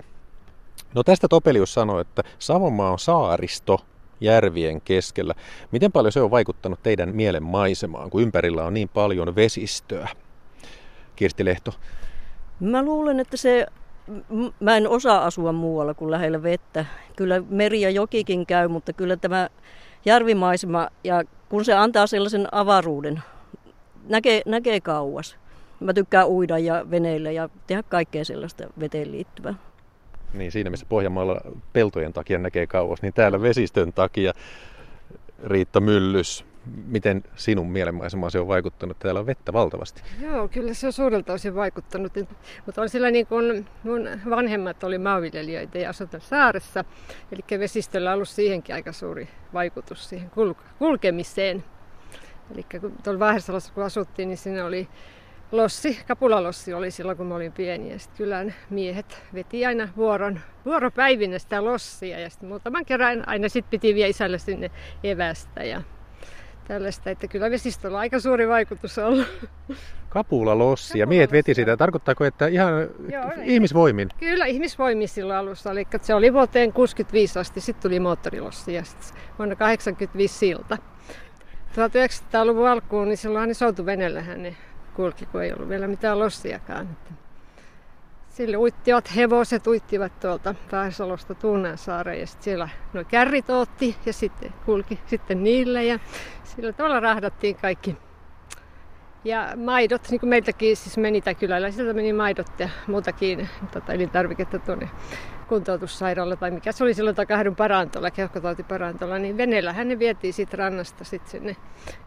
[0.95, 3.79] No tästä Topelius sanoi, että Savonmaa on saaristo
[4.21, 5.35] järvien keskellä.
[5.73, 10.09] Miten paljon se on vaikuttanut teidän mielen maisemaan, kun ympärillä on niin paljon vesistöä?
[11.25, 11.75] Kirsti Lehto?
[12.61, 13.67] Mä luulen, että se,
[14.61, 16.85] mä en osaa asua muualla kuin lähellä vettä.
[17.17, 19.49] Kyllä meri ja jokikin käy, mutta kyllä tämä
[20.05, 23.23] järvimaisema, ja kun se antaa sellaisen avaruuden,
[24.09, 25.37] näkee, näkee kauas.
[25.81, 29.55] Mä tykkään uida ja veneillä ja tehdä kaikkea sellaista veteen liittyvää.
[30.35, 31.41] Niin siinä missä Pohjanmaalla
[31.73, 34.33] peltojen takia näkee kauas, niin täällä vesistön takia
[35.45, 36.45] Riitta Myllys,
[36.87, 38.99] miten sinun mielenmaisemasi on vaikuttanut?
[38.99, 40.03] Täällä on vettä valtavasti.
[40.23, 42.13] Joo, kyllä se on suurelta osin vaikuttanut.
[42.67, 46.85] Mutta on sillä niin kuin mun vanhemmat oli maanviljelijöitä ja asuivat saaressa.
[47.33, 50.31] Eli vesistöllä on ollut siihenkin aika suuri vaikutus siihen
[50.79, 51.65] kulkemiseen.
[52.55, 54.89] Eli kun tuolla Vähersalossa kun asuttiin, niin siinä oli
[55.53, 57.93] lossi, kapulalossi oli silloin, kun mä olin pieni.
[57.93, 62.21] Ja sitten kylän miehet veti aina vuoron, vuoropäivinä sitä lossia.
[62.21, 64.71] Ja sitten muutaman kerran aina sitten piti vielä isälle sinne
[65.05, 65.65] evästä.
[65.65, 65.83] Ja
[66.69, 69.27] tällaista, että kyllä vesistöllä on aika suuri vaikutus ollut.
[70.09, 71.77] Kapula lossi ja miehet veti sitä.
[71.77, 72.73] Tarkoittaako, että ihan
[73.13, 74.09] Joo, ihmisvoimin?
[74.19, 75.71] Kyllä ihmisvoimin silloin alussa.
[75.71, 80.79] Eli se oli vuoteen 65 asti, sitten tuli moottorilossi ja sitten vuonna 85 silta.
[81.73, 84.57] 1900-luvun alkuun, niin silloin ne soutu venellähän ne
[84.95, 86.97] kulki, kun ei ollut vielä mitään lossiakaan.
[88.35, 94.53] Sille uittivat hevoset, uittivat tuolta Pääsalosta Tunnansaareen ja sitten siellä nuo kärrit otti ja sitten
[94.67, 95.99] kulki sitten niille ja
[96.45, 97.97] sillä tavalla rahdattiin kaikki.
[99.25, 104.59] Ja maidot, niin kuin meiltäkin siis meni kylällä, sieltä meni maidot ja muutakin tota, elintarviketta
[104.59, 104.91] tuonne
[105.49, 111.05] kuntoutussairaalla tai mikä se oli silloin takahdun parantolla, keuhkotautiparantolla, niin veneellähän ne vietiin siitä rannasta
[111.05, 111.57] sitten sinne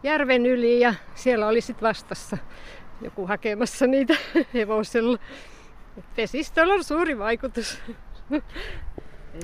[0.02, 2.38] järven yli ja siellä oli sitten vastassa
[3.00, 4.14] joku hakemassa niitä
[4.54, 5.18] hevosella.
[6.16, 7.78] Vesistöllä on suuri vaikutus.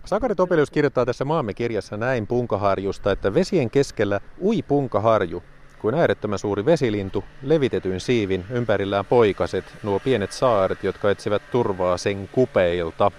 [0.05, 5.43] Sakari Topelius kirjoittaa tässä Maamme kirjassa näin punkaharjusta, että vesien keskellä ui punkaharju,
[5.79, 12.29] kuin äärettömän suuri vesilintu, levitetyin siivin, ympärillään poikaset, nuo pienet saaret, jotka etsivät turvaa sen
[12.33, 13.11] kupeilta.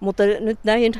[0.00, 0.92] Mutta nyt näihin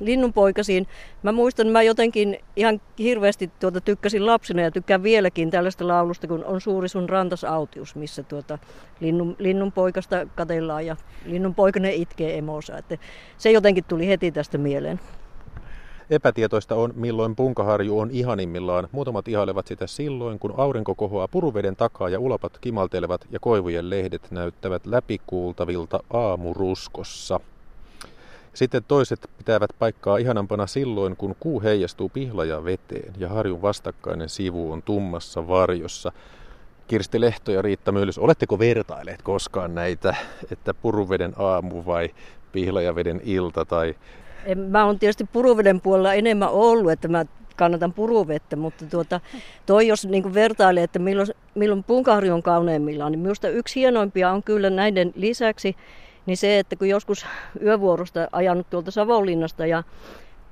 [0.00, 0.86] linnunpoikasiin.
[1.22, 6.44] Mä muistan, mä jotenkin ihan hirveästi tuota tykkäsin lapsena ja tykkään vieläkin tällaista laulusta, kun
[6.44, 8.58] on suuri sun rantas autius, missä tuota
[9.00, 10.96] linnun, linnunpoikasta katellaan ja
[11.26, 12.78] linnunpoikainen itkee emosa.
[12.78, 12.98] Että
[13.38, 15.00] se jotenkin tuli heti tästä mieleen.
[16.10, 18.88] Epätietoista on, milloin punkaharju on ihanimmillaan.
[18.92, 24.30] Muutamat ihailevat sitä silloin, kun aurinko kohoaa puruveden takaa ja ulapat kimaltelevat ja koivujen lehdet
[24.30, 27.40] näyttävät läpikuultavilta aamuruskossa.
[28.54, 34.72] Sitten toiset pitävät paikkaa ihanampana silloin, kun kuu heijastuu pihlaja veteen ja harjun vastakkainen sivu
[34.72, 36.12] on tummassa varjossa.
[36.88, 40.14] Kirsti Lehto ja Riitta Myllys, oletteko vertailleet koskaan näitä,
[40.52, 42.10] että puruveden aamu vai
[42.52, 43.94] pihlajaveden ilta tai...
[44.68, 47.24] Mä oon tietysti puruveden puolella enemmän ollut, että mä
[47.56, 49.20] kannatan puruvettä, mutta tuota,
[49.66, 54.42] toi jos niin vertailee, että milloin, milloin punkaharju on kauneimmillaan, niin minusta yksi hienoimpia on
[54.42, 55.76] kyllä näiden lisäksi
[56.26, 57.26] niin se, että kun joskus
[57.62, 59.82] yövuorosta ajanut tuolta Savonlinnasta ja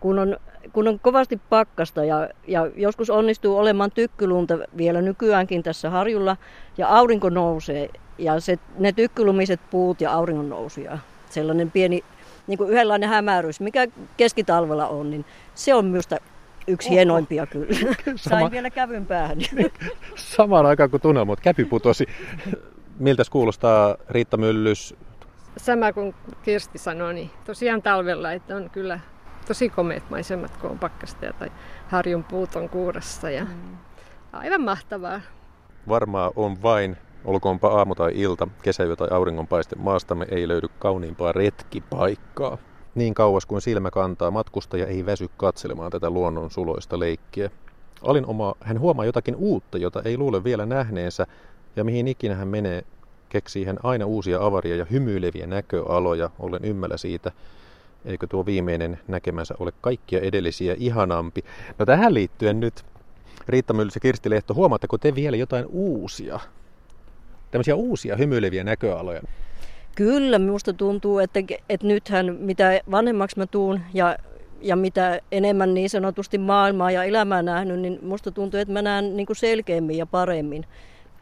[0.01, 0.37] kun on,
[0.73, 6.37] kun on kovasti pakkasta ja, ja joskus onnistuu olemaan tykkylunta vielä nykyäänkin tässä harjulla
[6.79, 7.89] ja aurinko nousee
[8.19, 10.99] ja se, ne tykkylumiset puut ja auringon nousu ja
[11.31, 12.05] sellainen pieni
[12.47, 16.17] niin kuin yhdenlainen hämärys, mikä keskitalvella on, niin se on minusta
[16.67, 16.95] yksi Oho.
[16.95, 17.67] hienoimpia kyllä.
[18.17, 18.17] Sama...
[18.17, 19.39] Sain vielä kävyn päähän.
[20.17, 22.07] Samaan aikaan kuin tunnelmot käpy putosi.
[22.99, 24.95] Miltä kuulostaa Riitta Myllys
[25.59, 29.01] sama kuin Kirsti sanoi, niin tosiaan talvella, että on kyllä
[29.49, 31.51] tosi komeet maisemat, kun on pakkasta ja tai
[31.89, 33.77] harjun puut on kuurassa ja mm.
[34.33, 35.21] aivan mahtavaa.
[35.89, 42.59] Varmaa on vain, olkoonpa aamu tai ilta, kesäyö tai auringonpaiste, maastamme ei löydy kauniimpaa retkipaikkaa.
[42.95, 47.51] Niin kauas kuin silmä kantaa, matkustaja ei väsy katselemaan tätä luonnon suloista leikkiä.
[48.03, 51.27] Alin oma, hän huomaa jotakin uutta, jota ei luule vielä nähneensä,
[51.77, 52.83] ja mihin ikinä hän menee,
[53.29, 57.33] keksii hän aina uusia avaria ja hymyileviä näköaloja, olen ymmällä siitä,
[58.05, 61.45] eikö tuo viimeinen näkemänsä ole kaikkia edellisiä ihanampi.
[61.79, 62.85] No tähän liittyen nyt,
[63.49, 66.41] Riitta Myllys ja Kirsti Lehto, huomaatteko te vielä jotain uusia,
[67.51, 69.23] tämmöisiä uusia hymyileviä näköaloja?
[69.95, 74.17] Kyllä, minusta tuntuu, että, että nythän mitä vanhemmaksi mä tuun ja,
[74.61, 79.17] ja mitä enemmän niin sanotusti maailmaa ja elämää nähnyt, niin minusta tuntuu, että mä näen
[79.17, 80.65] niin selkeämmin ja paremmin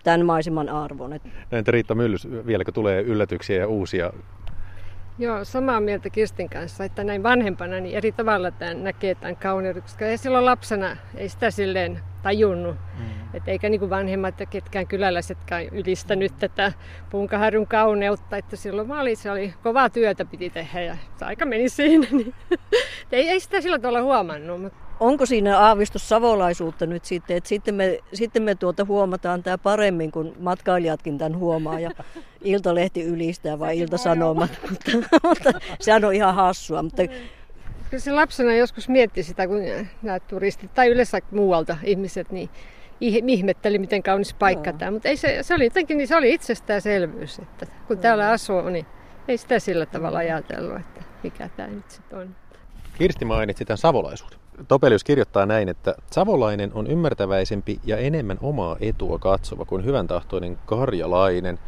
[0.06, 1.20] tämän maiseman arvon.
[1.50, 4.12] Näin Riitta Myllys, vieläkö tulee yllätyksiä ja uusia
[5.18, 9.82] Joo, samaa mieltä Kirstin kanssa, että näin vanhempana niin eri tavalla tämän näkee tämän kauneuden,
[9.82, 12.76] koska ei silloin lapsena ei sitä silleen tajunnut.
[12.98, 13.04] Mm.
[13.34, 16.72] Et eikä niin kuin vanhemmat ja ketkään kyläläisetkään ylistänyt tätä
[17.10, 21.46] punkaharjun kauneutta, että silloin mä olin, se oli kovaa työtä piti tehdä ja se aika
[21.46, 22.06] meni siinä.
[22.10, 22.34] Niin
[23.12, 27.74] ei, ei sitä sillä tavalla huomannut, mutta onko siinä aavistus savolaisuutta nyt sitten, että sitten
[27.74, 31.90] me, sitten me tuota huomataan tämä paremmin, kun matkailijatkin tämän huomaa ja
[32.44, 34.90] Iltalehti ylistää vai Ilta-Sanomat, mutta,
[35.28, 36.82] mutta sehän on ihan hassua.
[36.82, 37.02] Mutta...
[37.90, 39.58] Kyllä se lapsena joskus mietti sitä, kun
[40.02, 42.50] nämä turistit tai yleensä muualta ihmiset, niin
[43.00, 44.78] ihmetteli, miten kaunis paikka no.
[44.78, 44.90] tämä.
[44.90, 48.02] Mutta ei se, se, oli jotenkin, niin se oli itsestäänselvyys, että kun no.
[48.02, 48.86] täällä asuu, niin
[49.28, 52.36] ei sitä sillä tavalla ajatellut, että mikä tämä nyt sitten on.
[52.98, 54.45] Kirsti mainitsi tämän savolaisuuden.
[54.68, 60.58] Topelius kirjoittaa näin, että savolainen on ymmärtäväisempi ja enemmän omaa etua katsova kuin hyvän tahtoinen
[60.66, 61.58] karjalainen.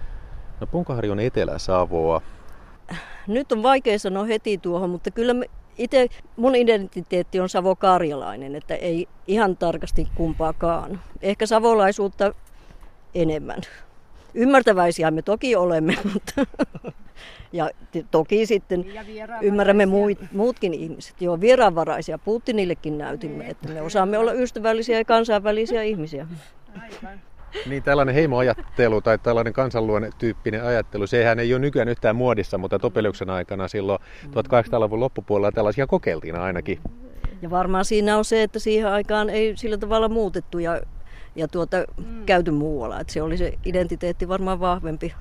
[0.61, 2.22] No Punkaharju on Etelä-Savoa.
[3.26, 5.34] Nyt on vaikea sanoa heti tuohon, mutta kyllä
[5.78, 11.01] itse mun identiteetti on savo-karjalainen, että ei ihan tarkasti kumpaakaan.
[11.22, 12.34] Ehkä savolaisuutta
[13.14, 13.61] enemmän.
[14.35, 16.47] Ymmärtäväisiä me toki olemme, mutta
[17.53, 17.70] ja
[18.11, 18.85] toki sitten
[19.43, 21.20] ymmärrämme muut, muutkin ihmiset.
[21.20, 22.18] Joo, vieraanvaraisia.
[22.18, 23.51] Putinillekin näytimme, niin.
[23.51, 26.26] että me osaamme olla ystävällisiä ja kansainvälisiä ihmisiä.
[26.83, 27.20] Aivan.
[27.66, 32.79] Niin tällainen heimoajattelu tai tällainen kansanluonne tyyppinen ajattelu, sehän ei ole nykyään yhtään muodissa, mutta
[32.79, 36.79] Topeliuksen aikana silloin 1800-luvun loppupuolella tällaisia kokeiltiin ainakin.
[37.43, 40.81] Ja varmaan siinä on se, että siihen aikaan ei sillä tavalla muutettu ja,
[41.37, 42.26] ja tuota, mm.
[42.26, 43.01] käyty muualla.
[43.01, 45.14] Että se oli se identiteetti varmaan vahvempi.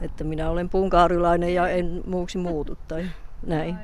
[0.00, 3.04] että minä olen punkaarilainen ja en muuksi muutu tai
[3.46, 3.78] näin.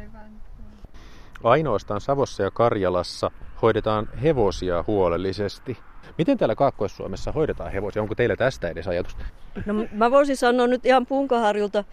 [1.45, 3.31] Ainoastaan Savossa ja Karjalassa
[3.63, 5.79] hoidetaan hevosia huolellisesti.
[6.19, 8.03] Miten täällä Kaakkois-Suomessa hoidetaan hevosia?
[8.03, 9.25] Onko teillä tästä edes ajatusta?
[9.67, 11.85] No mä voisin sanoa nyt ihan Punkaharjulta,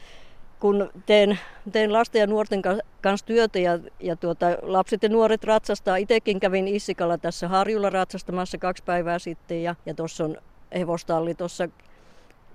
[0.60, 1.40] kun teen,
[1.72, 2.62] teen lasten ja nuorten
[3.02, 5.96] kanssa työtä ja, ja tuota, lapset ja nuoret ratsastaa.
[5.96, 10.38] Itsekin kävin Issikalla tässä Harjulla ratsastamassa kaksi päivää sitten ja, ja tuossa on
[10.76, 11.70] hevostalli tuossa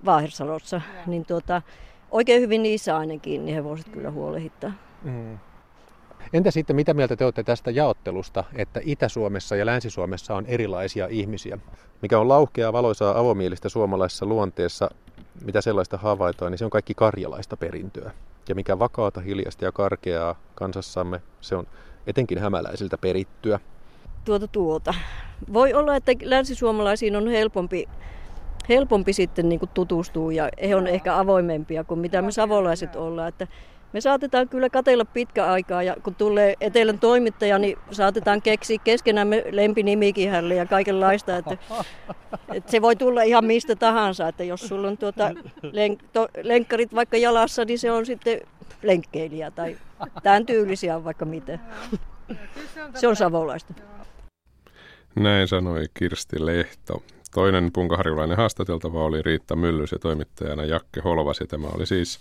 [0.04, 0.80] Vaahersalossa.
[1.06, 1.62] Niin tuota,
[2.10, 4.72] oikein hyvin niissä ainakin niin hevoset kyllä huolehittaa.
[5.02, 5.38] Mm.
[6.32, 11.58] Entä sitten, mitä mieltä te olette tästä jaottelusta, että Itä-Suomessa ja Länsi-Suomessa on erilaisia ihmisiä?
[12.02, 14.90] Mikä on lauhkeaa, valoisaa, avomielistä suomalaisessa luonteessa,
[15.44, 18.10] mitä sellaista havaitaan, niin se on kaikki karjalaista perintöä.
[18.48, 21.66] Ja mikä vakaata, hiljasta ja karkeaa kansassamme, se on
[22.06, 23.60] etenkin hämäläisiltä perittyä.
[24.24, 24.94] Tuota tuota.
[25.52, 27.88] Voi olla, että länsisuomalaisiin on helpompi,
[28.68, 33.28] helpompi sitten niin tutustua ja he on ehkä avoimempia kuin mitä me savolaiset ollaan.
[33.28, 33.46] Että
[33.94, 39.44] me saatetaan kyllä katella pitkä aikaa ja kun tulee etelän toimittaja, niin saatetaan keksiä keskenämme
[39.50, 41.36] lempinimikin hänelle ja kaikenlaista.
[41.36, 41.56] Että,
[42.54, 45.30] että se voi tulla ihan mistä tahansa, että jos sulla on tuota
[45.72, 48.40] len, to, lenkkarit vaikka jalassa, niin se on sitten
[48.82, 49.76] lenkkeilijä tai
[50.22, 51.58] tämän tyylisiä vaikka mitä.
[52.94, 53.74] Se on savolaista.
[55.14, 57.02] Näin sanoi Kirsti Lehto.
[57.34, 61.40] Toinen punkaharjulainen haastateltava oli Riitta Myllys ja toimittajana Jakke Holvas.
[61.40, 62.20] Ja tämä oli siis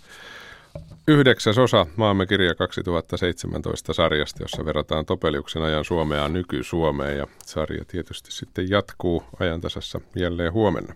[1.08, 8.32] Yhdeksäs osa Maamme kirja 2017 sarjasta, jossa verrataan Topeliuksen ajan Suomea nyky-Suomeen ja sarja tietysti
[8.32, 10.94] sitten jatkuu ajantasassa jälleen huomenna.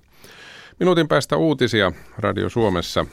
[0.81, 3.07] Minuutin päästä uutisia Radio Suomessa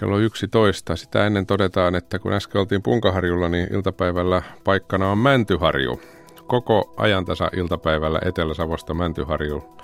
[0.00, 0.96] kello 11.
[0.96, 6.00] Sitä ennen todetaan, että kun äsken oltiin Punkaharjulla, niin iltapäivällä paikkana on Mäntyharju.
[6.46, 9.76] Koko ajantasa iltapäivällä Etelä-Savosta Mäntyharju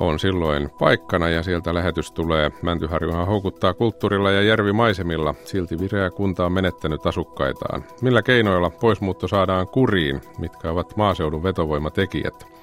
[0.00, 2.50] on silloin paikkana ja sieltä lähetys tulee.
[2.62, 7.84] Mäntyharjuhan houkuttaa kulttuurilla ja järvimaisemilla, silti vireä kunta on menettänyt asukkaitaan.
[8.02, 12.53] Millä keinoilla poismuutto saadaan kuriin, mitkä ovat maaseudun vetovoimatekijät?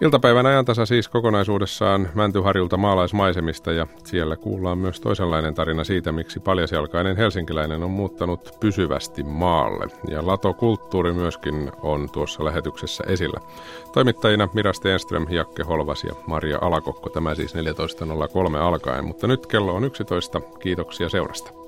[0.00, 7.16] Iltapäivän ajantasa siis kokonaisuudessaan Mäntyharjulta maalaismaisemista ja siellä kuullaan myös toisenlainen tarina siitä, miksi paljasjalkainen
[7.16, 9.86] helsinkiläinen on muuttanut pysyvästi maalle.
[10.08, 13.40] Ja latokulttuuri myöskin on tuossa lähetyksessä esillä.
[13.92, 17.10] Toimittajina Mira Stenström, Jakke Holvas ja Maria Alakokko.
[17.10, 20.40] Tämä siis 14.03 alkaen, mutta nyt kello on 11.
[20.58, 21.67] Kiitoksia seurasta.